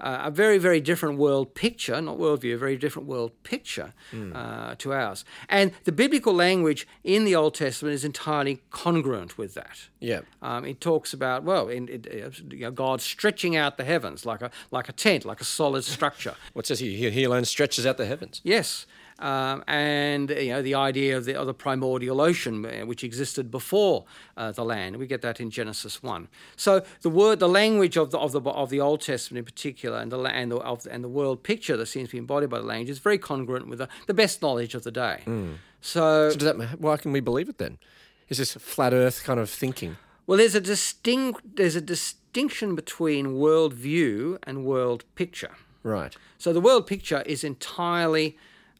Uh, 0.00 0.22
a 0.24 0.30
very, 0.30 0.58
very 0.58 0.80
different 0.80 1.18
world 1.18 1.54
picture, 1.54 2.00
not 2.00 2.18
worldview, 2.18 2.54
a 2.54 2.58
very 2.58 2.76
different 2.76 3.06
world 3.06 3.30
picture 3.44 3.92
mm. 4.12 4.34
uh, 4.34 4.74
to 4.76 4.92
ours. 4.92 5.24
And 5.48 5.70
the 5.84 5.92
biblical 5.92 6.34
language 6.34 6.86
in 7.04 7.24
the 7.24 7.36
Old 7.36 7.54
Testament 7.54 7.94
is 7.94 8.04
entirely 8.04 8.60
congruent 8.70 9.38
with 9.38 9.54
that. 9.54 9.88
Yeah. 10.00 10.22
Um, 10.42 10.64
it 10.64 10.80
talks 10.80 11.12
about, 11.12 11.44
well, 11.44 11.68
in, 11.68 11.88
it, 11.88 12.40
you 12.50 12.58
know, 12.58 12.72
God 12.72 13.00
stretching 13.00 13.54
out 13.54 13.76
the 13.76 13.84
heavens 13.84 14.26
like 14.26 14.42
a, 14.42 14.50
like 14.72 14.88
a 14.88 14.92
tent, 14.92 15.24
like 15.24 15.40
a 15.40 15.44
solid 15.44 15.84
structure. 15.84 16.34
what 16.54 16.66
says 16.66 16.80
he? 16.80 17.08
He 17.10 17.22
alone 17.22 17.44
stretches 17.44 17.86
out 17.86 17.96
the 17.96 18.06
heavens. 18.06 18.40
Yes. 18.42 18.86
Um, 19.20 19.62
and 19.68 20.30
you 20.30 20.50
know 20.50 20.62
the 20.62 20.74
idea 20.74 21.16
of 21.16 21.24
the, 21.24 21.36
of 21.36 21.46
the 21.46 21.54
primordial 21.54 22.20
ocean, 22.20 22.66
uh, 22.66 22.84
which 22.84 23.04
existed 23.04 23.50
before 23.50 24.04
uh, 24.36 24.50
the 24.50 24.64
land. 24.64 24.96
We 24.96 25.06
get 25.06 25.22
that 25.22 25.40
in 25.40 25.50
Genesis 25.50 26.02
one. 26.02 26.28
So 26.56 26.82
the 27.02 27.10
word, 27.10 27.38
the 27.38 27.48
language 27.48 27.96
of 27.96 28.10
the 28.10 28.18
of 28.18 28.32
the 28.32 28.40
of 28.40 28.70
the 28.70 28.80
Old 28.80 29.02
Testament 29.02 29.38
in 29.38 29.44
particular, 29.44 29.98
and 29.98 30.10
the 30.10 30.18
and 30.18 30.50
the, 30.50 30.56
of, 30.56 30.86
and 30.90 31.04
the 31.04 31.08
world 31.08 31.44
picture 31.44 31.76
that 31.76 31.86
seems 31.86 32.08
to 32.08 32.12
be 32.12 32.18
embodied 32.18 32.50
by 32.50 32.58
the 32.58 32.66
language 32.66 32.90
is 32.90 32.98
very 32.98 33.18
congruent 33.18 33.68
with 33.68 33.78
the, 33.78 33.88
the 34.06 34.14
best 34.14 34.42
knowledge 34.42 34.74
of 34.74 34.82
the 34.82 34.90
day. 34.90 35.22
Mm. 35.26 35.58
So, 35.80 36.30
so 36.30 36.52
that, 36.52 36.80
why 36.80 36.96
can 36.96 37.12
we 37.12 37.20
believe 37.20 37.48
it 37.48 37.58
then? 37.58 37.78
Is 38.28 38.38
this 38.38 38.54
flat 38.54 38.92
Earth 38.92 39.22
kind 39.22 39.38
of 39.38 39.48
thinking? 39.48 39.96
Well, 40.26 40.38
there's 40.38 40.54
a 40.54 40.60
distinct 40.60 41.56
there's 41.56 41.76
a 41.76 41.80
distinction 41.80 42.74
between 42.74 43.36
world 43.38 43.74
view 43.74 44.38
and 44.42 44.64
world 44.64 45.04
picture. 45.14 45.54
Right. 45.82 46.16
So 46.38 46.52
the 46.52 46.60
world 46.60 46.86
picture 46.86 47.22
is 47.26 47.44
entirely 47.44 48.36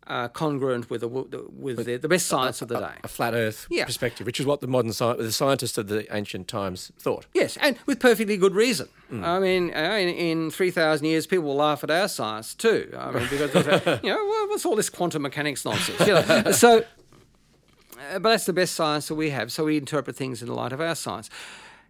uh, 0.07 0.29
congruent 0.29 0.91
with, 0.91 1.01
the, 1.01 1.09
with, 1.09 1.85
the, 1.85 1.97
the, 1.97 2.09
best 2.09 2.27
science 2.27 2.61
a, 2.61 2.65
of 2.65 2.69
the 2.69 2.81
day. 2.81 2.95
A, 3.03 3.09
flat 3.09 3.35
Earth 3.35 3.67
yeah. 3.71 3.85
perspective, 3.85 4.27
which 4.27 4.39
is 4.39 4.47
what 4.47 4.61
the 4.61 4.67
modern 4.67 4.91
sci- 4.91 5.17
the 5.17 5.33
scientists 5.33 5.79
of 5.79 5.89
the 5.89 6.07
ancient 6.15 6.49
times 6.49 6.93
thought. 6.99 7.27
Yes, 7.33 7.57
and 7.59 7.77
with 7.87 8.01
perfectly 8.01 8.37
good 8.37 8.55
reason. 8.55 8.89
Mm. 9.11 9.25
I 9.25 9.39
mean, 9.39 9.75
uh, 9.75 9.95
in, 9.95 10.09
in 10.09 10.51
three 10.51 10.71
thousand 10.71 11.07
years, 11.07 11.27
people 11.27 11.47
will 11.47 11.57
laugh 11.57 11.83
at 11.85 11.91
our 11.91 12.09
science 12.09 12.55
too. 12.55 12.93
I 12.97 13.11
mean, 13.13 13.29
because 13.31 13.55
you 14.03 14.11
know, 14.11 14.47
what's 14.49 14.67
all 14.67 14.77
this 14.77 14.91
quantum 14.91 15.23
mechanics 15.23 15.65
nonsense? 15.65 16.01
You 16.01 16.15
know? 16.15 16.51
so, 16.53 16.79
uh, 16.79 18.19
but 18.19 18.31
that's 18.31 18.47
the 18.47 18.53
best 18.53 18.75
science 18.75 19.09
that 19.09 19.15
we 19.15 19.31
have. 19.31 19.53
So 19.53 19.65
we 19.65 19.77
interpret 19.77 20.17
things 20.17 20.43
in 20.43 20.49
the 20.49 20.55
light 20.55 20.73
of 20.73 20.81
our 20.81 20.95
science. 20.95 21.31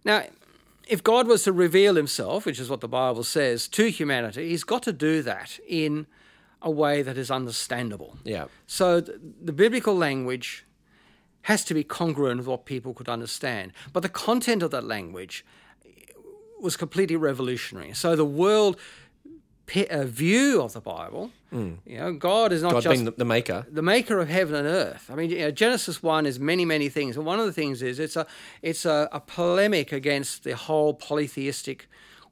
Now, 0.03 0.23
if 0.87 1.03
God 1.03 1.27
was 1.27 1.43
to 1.43 1.51
reveal 1.51 1.95
Himself, 1.95 2.45
which 2.45 2.59
is 2.59 2.69
what 2.69 2.81
the 2.81 2.87
Bible 2.87 3.23
says, 3.23 3.67
to 3.69 3.89
humanity, 3.89 4.49
He's 4.49 4.63
got 4.63 4.83
to 4.83 4.93
do 4.93 5.21
that 5.23 5.59
in 5.67 6.07
a 6.65 6.71
way 6.71 7.01
that 7.01 7.17
is 7.17 7.31
understandable. 7.31 8.17
Yeah. 8.25 8.45
So 8.67 8.99
the, 8.99 9.21
the 9.41 9.53
biblical 9.53 9.95
language 9.95 10.65
has 11.43 11.63
to 11.65 11.73
be 11.73 11.83
congruent 11.83 12.39
with 12.39 12.47
what 12.47 12.65
people 12.65 12.93
could 12.93 13.07
understand. 13.07 13.71
But 13.93 14.01
the 14.01 14.09
content 14.09 14.63
of 14.63 14.71
that 14.71 14.83
language 14.83 15.45
was 16.59 16.75
completely 16.75 17.15
revolutionary. 17.15 17.93
So 17.93 18.15
the 18.15 18.25
world 18.25 18.77
a 19.89 20.05
view 20.05 20.61
of 20.61 20.73
the 20.73 20.81
Bible. 20.81 21.31
Mm. 21.51 21.77
You 21.85 21.97
know, 21.97 22.13
God 22.13 22.51
is 22.51 22.61
not 22.61 22.73
God 22.73 22.83
just 22.83 23.05
the, 23.05 23.11
the, 23.11 23.25
maker, 23.25 23.65
the 23.71 23.81
maker 23.81 24.19
of 24.19 24.29
heaven 24.29 24.55
and 24.55 24.67
earth. 24.67 25.09
I 25.11 25.15
mean, 25.15 25.29
you 25.31 25.39
know, 25.39 25.51
Genesis 25.51 26.03
one 26.03 26.25
is 26.25 26.39
many, 26.39 26.65
many 26.65 26.89
things, 26.89 27.17
and 27.17 27.25
one 27.25 27.39
of 27.39 27.45
the 27.45 27.53
things 27.53 27.81
is 27.81 27.99
it's 27.99 28.15
a 28.15 28.27
it's 28.61 28.85
a, 28.85 29.09
a 29.11 29.19
polemic 29.19 29.91
against 29.91 30.43
the 30.43 30.55
whole 30.55 30.93
polytheistic 30.93 31.87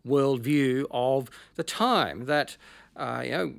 worldview 0.08 0.86
of 0.92 1.30
the 1.56 1.64
time 1.64 2.26
that 2.26 2.58
uh, 2.96 3.22
you 3.26 3.32
know 3.32 3.54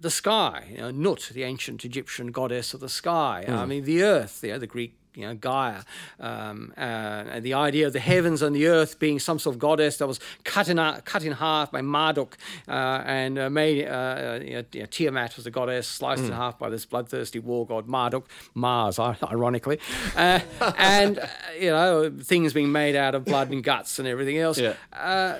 the 0.00 0.10
sky, 0.10 0.64
you 0.70 0.78
know, 0.78 0.90
Nut, 0.90 1.30
the 1.32 1.42
ancient 1.42 1.84
Egyptian 1.84 2.28
goddess 2.28 2.74
of 2.74 2.80
the 2.80 2.88
sky. 2.88 3.44
Mm. 3.46 3.58
I 3.58 3.66
mean, 3.66 3.84
the 3.84 4.02
earth, 4.02 4.40
you 4.42 4.52
know, 4.52 4.58
the 4.58 4.66
Greek, 4.66 4.94
you 5.14 5.26
know, 5.26 5.34
Gaia, 5.34 5.82
um, 6.20 6.72
uh, 6.76 6.80
and 6.80 7.44
the 7.44 7.54
idea 7.54 7.88
of 7.88 7.92
the 7.92 8.00
heavens 8.00 8.40
and 8.40 8.54
the 8.54 8.68
earth 8.68 9.00
being 9.00 9.18
some 9.18 9.38
sort 9.40 9.56
of 9.56 9.58
goddess 9.58 9.96
that 9.96 10.06
was 10.06 10.20
cut 10.44 10.68
in, 10.68 10.76
cut 11.04 11.24
in 11.24 11.32
half 11.32 11.72
by 11.72 11.80
Marduk 11.80 12.36
uh, 12.68 13.02
and 13.04 13.38
uh, 13.38 13.50
made, 13.50 13.86
uh, 13.86 13.90
uh, 13.90 14.40
you 14.42 14.64
know, 14.80 14.86
Tiamat 14.86 15.34
was 15.34 15.44
the 15.44 15.50
goddess, 15.50 15.88
sliced 15.88 16.22
mm. 16.22 16.28
in 16.28 16.32
half 16.32 16.58
by 16.58 16.68
this 16.68 16.86
bloodthirsty 16.86 17.40
war 17.40 17.66
god 17.66 17.88
Marduk, 17.88 18.28
Mars, 18.54 18.98
ironically, 19.00 19.80
uh, 20.14 20.40
and, 20.76 21.18
you 21.58 21.70
know, 21.70 22.10
things 22.22 22.52
being 22.52 22.70
made 22.70 22.94
out 22.94 23.16
of 23.16 23.24
blood 23.24 23.50
and 23.50 23.64
guts 23.64 23.98
and 23.98 24.06
everything 24.06 24.38
else. 24.38 24.58
Yeah. 24.68 25.38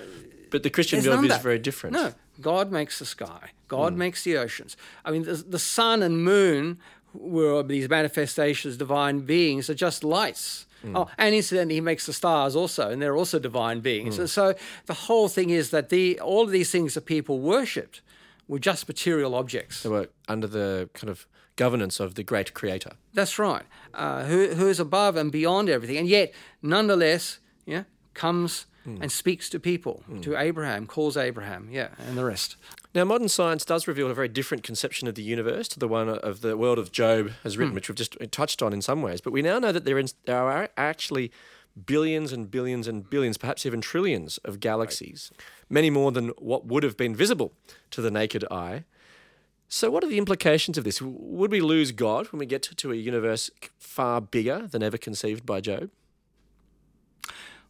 but 0.50 0.62
the 0.62 0.70
Christian 0.70 1.00
worldview 1.00 1.30
is 1.30 1.42
very 1.42 1.58
different. 1.58 1.94
No, 1.94 2.14
God 2.40 2.70
makes 2.70 2.98
the 2.98 3.04
sky. 3.04 3.50
God 3.68 3.94
mm. 3.94 3.98
makes 3.98 4.24
the 4.24 4.36
oceans. 4.36 4.76
I 5.04 5.10
mean, 5.10 5.24
the, 5.24 5.34
the 5.34 5.58
sun 5.58 6.02
and 6.02 6.22
moon 6.22 6.78
were 7.12 7.62
these 7.62 7.88
manifestations, 7.88 8.76
divine 8.76 9.20
beings, 9.20 9.68
are 9.68 9.74
just 9.74 10.04
lights. 10.04 10.66
Mm. 10.84 10.96
Oh, 10.96 11.08
and 11.18 11.34
incidentally, 11.34 11.74
he 11.74 11.80
makes 11.80 12.06
the 12.06 12.12
stars 12.12 12.54
also, 12.54 12.90
and 12.90 13.02
they're 13.02 13.16
also 13.16 13.38
divine 13.38 13.80
beings. 13.80 14.16
Mm. 14.16 14.20
And 14.20 14.30
so 14.30 14.54
the 14.86 14.94
whole 14.94 15.28
thing 15.28 15.50
is 15.50 15.70
that 15.70 15.88
the 15.88 16.20
all 16.20 16.42
of 16.44 16.50
these 16.50 16.70
things 16.70 16.94
that 16.94 17.06
people 17.06 17.40
worshipped 17.40 18.00
were 18.46 18.58
just 18.58 18.86
material 18.86 19.34
objects. 19.34 19.82
They 19.82 19.88
were 19.88 20.08
under 20.28 20.46
the 20.46 20.88
kind 20.94 21.10
of 21.10 21.26
governance 21.56 21.98
of 21.98 22.14
the 22.14 22.22
great 22.22 22.54
creator. 22.54 22.92
That's 23.12 23.38
right, 23.38 23.64
uh, 23.92 24.24
who, 24.24 24.54
who 24.54 24.68
is 24.68 24.78
above 24.78 25.16
and 25.16 25.32
beyond 25.32 25.68
everything. 25.68 25.96
And 25.96 26.08
yet, 26.08 26.32
nonetheless, 26.62 27.40
yeah, 27.66 27.82
comes 28.14 28.66
mm. 28.88 29.02
and 29.02 29.12
speaks 29.12 29.48
to 29.50 29.60
people, 29.60 30.02
mm. 30.10 30.22
to 30.22 30.36
Abraham, 30.36 30.86
calls 30.86 31.16
Abraham, 31.16 31.68
yeah, 31.70 31.88
and 32.06 32.16
the 32.16 32.24
rest. 32.24 32.56
Now, 32.94 33.04
modern 33.04 33.28
science 33.28 33.64
does 33.64 33.86
reveal 33.86 34.10
a 34.10 34.14
very 34.14 34.28
different 34.28 34.62
conception 34.64 35.08
of 35.08 35.14
the 35.14 35.22
universe 35.22 35.68
to 35.68 35.78
the 35.78 35.88
one 35.88 36.08
of 36.08 36.40
the 36.40 36.56
world 36.56 36.78
of 36.78 36.90
Job 36.90 37.32
has 37.42 37.58
written, 37.58 37.72
mm. 37.72 37.76
which 37.76 37.88
we've 37.88 37.96
just 37.96 38.16
touched 38.30 38.62
on 38.62 38.72
in 38.72 38.82
some 38.82 39.02
ways. 39.02 39.20
But 39.20 39.32
we 39.32 39.42
now 39.42 39.58
know 39.58 39.72
that 39.72 39.84
there, 39.84 39.98
is, 39.98 40.14
there 40.24 40.42
are 40.42 40.70
actually 40.76 41.30
billions 41.86 42.32
and 42.32 42.50
billions 42.50 42.88
and 42.88 43.08
billions, 43.08 43.36
perhaps 43.36 43.66
even 43.66 43.80
trillions 43.80 44.38
of 44.38 44.60
galaxies, 44.60 45.30
right. 45.32 45.44
many 45.70 45.90
more 45.90 46.12
than 46.12 46.28
what 46.38 46.66
would 46.66 46.82
have 46.82 46.96
been 46.96 47.14
visible 47.14 47.52
to 47.90 48.00
the 48.00 48.10
naked 48.10 48.44
eye. 48.50 48.84
So, 49.70 49.90
what 49.90 50.02
are 50.02 50.08
the 50.08 50.18
implications 50.18 50.78
of 50.78 50.84
this? 50.84 51.02
Would 51.02 51.52
we 51.52 51.60
lose 51.60 51.92
God 51.92 52.32
when 52.32 52.38
we 52.38 52.46
get 52.46 52.62
to, 52.64 52.74
to 52.74 52.92
a 52.92 52.96
universe 52.96 53.50
far 53.78 54.20
bigger 54.20 54.66
than 54.66 54.82
ever 54.82 54.96
conceived 54.96 55.44
by 55.44 55.60
Job? 55.60 55.90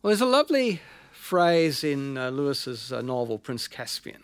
Well, 0.01 0.11
there's 0.11 0.21
a 0.21 0.27
lovely 0.27 0.81
phrase 1.29 1.85
in 1.85 2.17
uh, 2.17 2.31
Lewis's 2.31 2.91
uh, 2.91 3.03
novel 3.03 3.39
Prince 3.39 3.69
Caspian, 3.69 4.23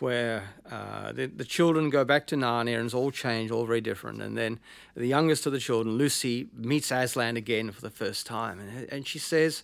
where 0.00 0.42
uh, 0.68 1.12
the, 1.12 1.26
the 1.26 1.44
children 1.44 1.90
go 1.90 2.04
back 2.04 2.26
to 2.26 2.34
Narnia 2.34 2.76
and 2.76 2.86
it's 2.86 2.94
all 2.94 3.12
changed, 3.12 3.52
all 3.52 3.64
very 3.66 3.80
different. 3.80 4.20
And 4.20 4.36
then 4.36 4.58
the 4.96 5.06
youngest 5.06 5.46
of 5.46 5.52
the 5.52 5.60
children, 5.60 5.96
Lucy, 5.96 6.48
meets 6.52 6.90
Aslan 6.90 7.36
again 7.36 7.70
for 7.70 7.80
the 7.80 7.90
first 7.90 8.26
time, 8.26 8.58
and, 8.58 8.88
and 8.90 9.06
she 9.06 9.20
says, 9.20 9.62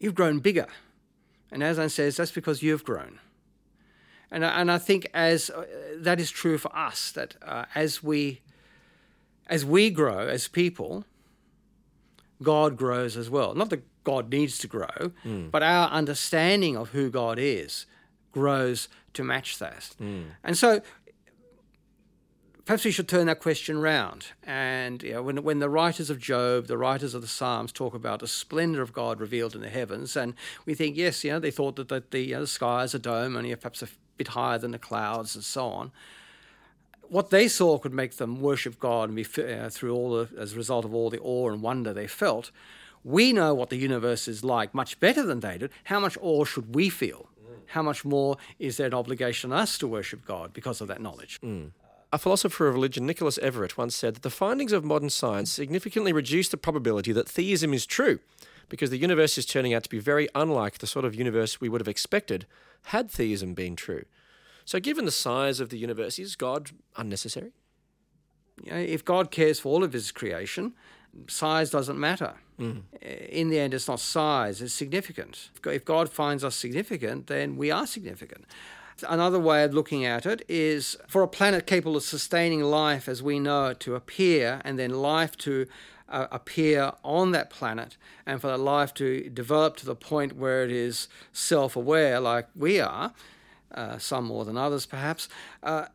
"You've 0.00 0.16
grown 0.16 0.40
bigger," 0.40 0.66
and 1.52 1.62
Aslan 1.62 1.90
says, 1.90 2.16
"That's 2.16 2.32
because 2.32 2.60
you've 2.60 2.82
grown." 2.82 3.20
And, 4.32 4.42
and 4.42 4.68
I 4.72 4.78
think 4.78 5.06
as 5.14 5.48
uh, 5.48 5.64
that 5.98 6.18
is 6.18 6.32
true 6.32 6.58
for 6.58 6.76
us, 6.76 7.12
that 7.12 7.36
uh, 7.40 7.66
as 7.76 8.02
we 8.02 8.40
as 9.46 9.64
we 9.64 9.90
grow 9.90 10.26
as 10.26 10.48
people, 10.48 11.04
God 12.42 12.76
grows 12.76 13.16
as 13.16 13.30
well. 13.30 13.54
Not 13.54 13.70
that 13.70 13.82
God 14.04 14.30
needs 14.30 14.58
to 14.58 14.66
grow, 14.66 15.12
mm. 15.24 15.50
but 15.50 15.62
our 15.62 15.88
understanding 15.88 16.76
of 16.76 16.90
who 16.90 17.10
God 17.10 17.38
is 17.38 17.86
grows 18.32 18.88
to 19.14 19.24
match 19.24 19.58
that. 19.58 19.94
Mm. 20.00 20.24
And 20.44 20.56
so 20.56 20.82
perhaps 22.66 22.84
we 22.84 22.90
should 22.90 23.08
turn 23.08 23.26
that 23.26 23.40
question 23.40 23.80
round. 23.80 24.26
And 24.42 25.02
you 25.02 25.14
know, 25.14 25.22
when, 25.22 25.42
when 25.42 25.60
the 25.60 25.70
writers 25.70 26.10
of 26.10 26.18
Job, 26.18 26.66
the 26.66 26.76
writers 26.76 27.14
of 27.14 27.22
the 27.22 27.28
Psalms 27.28 27.72
talk 27.72 27.94
about 27.94 28.20
the 28.20 28.28
splendor 28.28 28.82
of 28.82 28.92
God 28.92 29.20
revealed 29.20 29.54
in 29.54 29.62
the 29.62 29.70
heavens, 29.70 30.16
and 30.16 30.34
we 30.66 30.74
think, 30.74 30.96
yes, 30.96 31.24
you 31.24 31.30
know, 31.30 31.38
they 31.38 31.50
thought 31.50 31.76
that, 31.76 31.88
that 31.88 32.10
the, 32.10 32.20
you 32.20 32.34
know, 32.34 32.40
the 32.42 32.46
sky 32.46 32.84
is 32.84 32.94
a 32.94 32.98
dome, 32.98 33.36
only 33.36 33.54
perhaps 33.54 33.82
a 33.82 33.88
bit 34.16 34.28
higher 34.28 34.58
than 34.58 34.72
the 34.72 34.78
clouds 34.78 35.34
and 35.34 35.44
so 35.44 35.66
on. 35.68 35.92
What 37.08 37.30
they 37.30 37.48
saw 37.48 37.78
could 37.78 37.94
make 37.94 38.16
them 38.16 38.40
worship 38.40 38.78
God 38.78 39.08
and 39.08 39.16
be 39.16 39.24
uh, 39.42 39.68
through 39.70 39.94
all 39.94 40.10
the, 40.10 40.28
as 40.38 40.52
a 40.52 40.56
result 40.56 40.84
of 40.84 40.94
all 40.94 41.10
the 41.10 41.20
awe 41.20 41.50
and 41.50 41.62
wonder 41.62 41.92
they 41.92 42.06
felt. 42.06 42.50
We 43.04 43.32
know 43.32 43.54
what 43.54 43.70
the 43.70 43.76
universe 43.76 44.26
is 44.26 44.42
like 44.42 44.74
much 44.74 44.98
better 44.98 45.22
than 45.22 45.40
they 45.40 45.58
did. 45.58 45.70
How 45.84 46.00
much 46.00 46.18
awe 46.20 46.44
should 46.44 46.74
we 46.74 46.88
feel? 46.88 47.28
How 47.66 47.82
much 47.82 48.04
more 48.04 48.36
is 48.58 48.76
there 48.76 48.86
an 48.86 48.94
obligation 48.94 49.52
on 49.52 49.60
us 49.60 49.78
to 49.78 49.88
worship 49.88 50.24
God 50.24 50.52
because 50.52 50.80
of 50.80 50.88
that 50.88 51.00
knowledge? 51.00 51.40
Mm. 51.42 51.70
A 52.12 52.18
philosopher 52.18 52.68
of 52.68 52.74
religion, 52.74 53.06
Nicholas 53.06 53.38
Everitt, 53.38 53.76
once 53.76 53.94
said 53.94 54.14
that 54.14 54.22
the 54.22 54.30
findings 54.30 54.72
of 54.72 54.84
modern 54.84 55.10
science 55.10 55.50
significantly 55.50 56.12
reduce 56.12 56.48
the 56.48 56.56
probability 56.56 57.12
that 57.12 57.28
theism 57.28 57.74
is 57.74 57.84
true 57.84 58.20
because 58.68 58.90
the 58.90 58.98
universe 58.98 59.38
is 59.38 59.46
turning 59.46 59.74
out 59.74 59.82
to 59.82 59.88
be 59.88 59.98
very 59.98 60.28
unlike 60.34 60.78
the 60.78 60.86
sort 60.86 61.04
of 61.04 61.14
universe 61.14 61.60
we 61.60 61.68
would 61.68 61.80
have 61.80 61.88
expected 61.88 62.46
had 62.84 63.10
theism 63.10 63.54
been 63.54 63.76
true. 63.76 64.04
So, 64.66 64.80
given 64.80 65.04
the 65.04 65.12
size 65.12 65.60
of 65.60 65.70
the 65.70 65.78
universe, 65.78 66.18
is 66.18 66.34
God 66.34 66.72
unnecessary? 66.96 67.52
You 68.64 68.72
know, 68.72 68.78
if 68.78 69.04
God 69.04 69.30
cares 69.30 69.60
for 69.60 69.68
all 69.68 69.84
of 69.84 69.92
his 69.92 70.10
creation, 70.10 70.74
size 71.28 71.70
doesn't 71.70 71.98
matter. 71.98 72.34
Mm. 72.58 72.82
In 73.30 73.48
the 73.48 73.60
end, 73.60 73.74
it's 73.74 73.86
not 73.86 74.00
size, 74.00 74.60
it's 74.60 74.74
significant. 74.74 75.50
If 75.64 75.84
God 75.84 76.10
finds 76.10 76.42
us 76.42 76.56
significant, 76.56 77.28
then 77.28 77.56
we 77.56 77.70
are 77.70 77.86
significant. 77.86 78.44
Another 79.08 79.38
way 79.38 79.62
of 79.62 79.72
looking 79.72 80.04
at 80.04 80.26
it 80.26 80.42
is 80.48 80.96
for 81.06 81.22
a 81.22 81.28
planet 81.28 81.66
capable 81.66 81.96
of 81.96 82.02
sustaining 82.02 82.62
life 82.62 83.08
as 83.08 83.22
we 83.22 83.38
know 83.38 83.66
it 83.66 83.80
to 83.80 83.94
appear, 83.94 84.60
and 84.64 84.78
then 84.78 84.90
life 84.90 85.36
to 85.38 85.66
uh, 86.08 86.26
appear 86.32 86.92
on 87.04 87.30
that 87.32 87.50
planet 87.50 87.96
and 88.24 88.40
for 88.40 88.48
the 88.48 88.58
life 88.58 88.94
to 88.94 89.28
develop 89.30 89.76
to 89.76 89.86
the 89.86 89.94
point 89.94 90.36
where 90.36 90.64
it 90.64 90.72
is 90.72 91.06
self 91.32 91.76
aware, 91.76 92.18
like 92.18 92.48
we 92.56 92.80
are, 92.80 93.12
uh, 93.74 93.98
some 93.98 94.24
more 94.24 94.44
than 94.44 94.56
others 94.56 94.86
perhaps, 94.86 95.28
uh, 95.62 95.86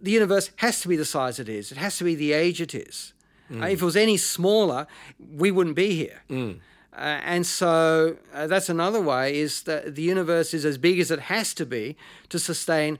the 0.00 0.10
universe 0.10 0.50
has 0.56 0.80
to 0.80 0.88
be 0.88 0.96
the 0.96 1.04
size 1.04 1.38
it 1.38 1.48
is. 1.48 1.72
It 1.72 1.78
has 1.78 1.98
to 1.98 2.04
be 2.04 2.14
the 2.14 2.32
age 2.32 2.60
it 2.60 2.74
is. 2.74 3.12
Mm. 3.50 3.72
if 3.72 3.80
it 3.80 3.84
was 3.84 3.96
any 3.96 4.18
smaller, 4.18 4.86
we 5.18 5.50
wouldn't 5.50 5.74
be 5.74 5.94
here. 5.94 6.20
Mm. 6.28 6.58
Uh, 6.92 6.98
and 6.98 7.46
so 7.46 8.18
uh, 8.34 8.46
that's 8.46 8.68
another 8.68 9.00
way 9.00 9.38
is 9.38 9.62
that 9.62 9.94
the 9.94 10.02
universe 10.02 10.52
is 10.52 10.66
as 10.66 10.76
big 10.76 11.00
as 11.00 11.10
it 11.10 11.20
has 11.20 11.54
to 11.54 11.64
be 11.64 11.96
to 12.28 12.38
sustain 12.38 12.98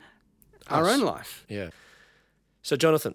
our 0.68 0.88
own 0.88 1.00
life. 1.00 1.44
Yeah. 1.48 1.68
So, 2.62 2.76
Jonathan, 2.76 3.14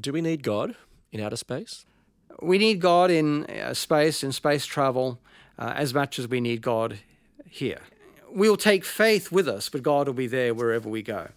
do 0.00 0.12
we 0.12 0.20
need 0.20 0.44
God 0.44 0.76
in 1.10 1.20
outer 1.20 1.36
space? 1.36 1.86
we 2.40 2.58
need 2.58 2.80
God 2.80 3.10
in 3.10 3.46
uh, 3.46 3.74
space, 3.74 4.22
in 4.22 4.32
space 4.32 4.66
travel, 4.66 5.18
uh, 5.58 5.72
as 5.76 5.92
much 5.92 6.18
as 6.18 6.28
we 6.28 6.40
need 6.40 6.62
God 6.62 6.98
here. 7.48 7.80
We'll 8.30 8.56
take 8.56 8.84
faith 8.84 9.32
with 9.32 9.48
us, 9.48 9.68
but 9.68 9.82
God 9.82 10.06
will 10.06 10.14
be 10.14 10.26
there 10.26 10.54
wherever 10.54 10.88
we 10.88 11.02
go. 11.02 11.28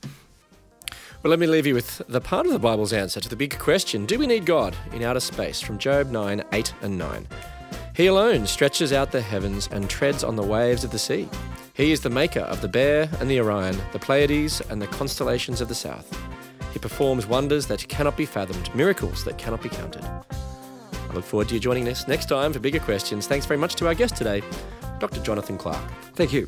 Well, 1.24 1.30
let 1.30 1.40
me 1.40 1.48
leave 1.48 1.68
you 1.68 1.76
with 1.76 2.02
the 2.08 2.20
part 2.20 2.48
of 2.48 2.52
the 2.52 2.60
Bible's 2.60 2.94
answer 2.94 3.20
to 3.20 3.30
the 3.30 3.36
big 3.36 3.60
question 3.60 4.06
Do 4.06 4.18
we 4.18 4.26
need 4.26 4.46
God 4.46 4.76
in 4.92 5.04
outer 5.04 5.20
space? 5.20 5.62
from 5.62 5.78
Job 5.78 6.10
9 6.10 6.44
8 6.52 6.74
and 6.82 6.98
9. 6.98 7.28
He 7.96 8.08
alone 8.08 8.48
stretches 8.48 8.92
out 8.92 9.12
the 9.12 9.22
heavens 9.22 9.70
and 9.72 9.90
treads 9.90 10.24
on 10.24 10.36
the 10.36 10.44
waves 10.44 10.84
of 10.84 10.92
the 10.92 11.00
sea. 11.00 11.30
He 11.74 11.92
is 11.92 12.02
the 12.02 12.10
maker 12.10 12.42
of 12.42 12.62
the 12.62 12.68
Bear 12.68 13.10
and 13.20 13.30
the 13.30 13.40
Orion, 13.40 13.78
the 13.92 14.00
Pleiades 14.00 14.62
and 14.70 14.82
the 14.82 14.88
constellations 14.88 15.62
of 15.62 15.68
the 15.68 15.76
south. 15.76 16.12
He 16.74 16.80
performs 16.80 17.28
wonders 17.28 17.68
that 17.68 17.88
cannot 17.88 18.18
be 18.18 18.26
fathomed, 18.26 18.74
miracles 18.74 19.24
that 19.26 19.38
cannot 19.38 19.62
be 19.62 19.70
counted. 19.70 20.04
I 20.04 21.14
look 21.14 21.26
forward 21.26 21.50
to 21.50 21.54
you 21.54 21.60
joining 21.60 21.88
us 21.90 22.08
next 22.08 22.30
time 22.30 22.54
for 22.54 22.60
bigger 22.60 22.80
questions. 22.80 23.28
Thanks 23.28 23.46
very 23.46 23.60
much 23.60 23.76
to 23.76 23.88
our 23.88 23.94
guest 23.94 24.16
today, 24.16 24.42
Dr. 25.02 25.22
Jonathan 25.22 25.58
Clark. 25.58 25.84
Thank 26.16 26.32
you. 26.32 26.48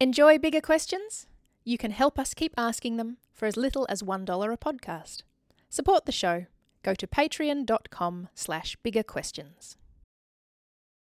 Enjoy 0.00 0.38
bigger 0.38 0.62
questions? 0.62 1.26
You 1.62 1.76
can 1.76 1.90
help 1.90 2.18
us 2.18 2.32
keep 2.32 2.54
asking 2.56 2.96
them 2.96 3.18
for 3.34 3.44
as 3.44 3.58
little 3.58 3.86
as 3.90 4.02
$1 4.02 4.24
a 4.24 4.56
podcast. 4.56 5.24
Support 5.68 6.06
the 6.06 6.12
show. 6.12 6.46
Go 6.82 6.94
to 6.94 7.06
patreon.com 7.06 8.28
slash 8.34 8.76
bigger 8.82 9.02
questions. 9.02 9.76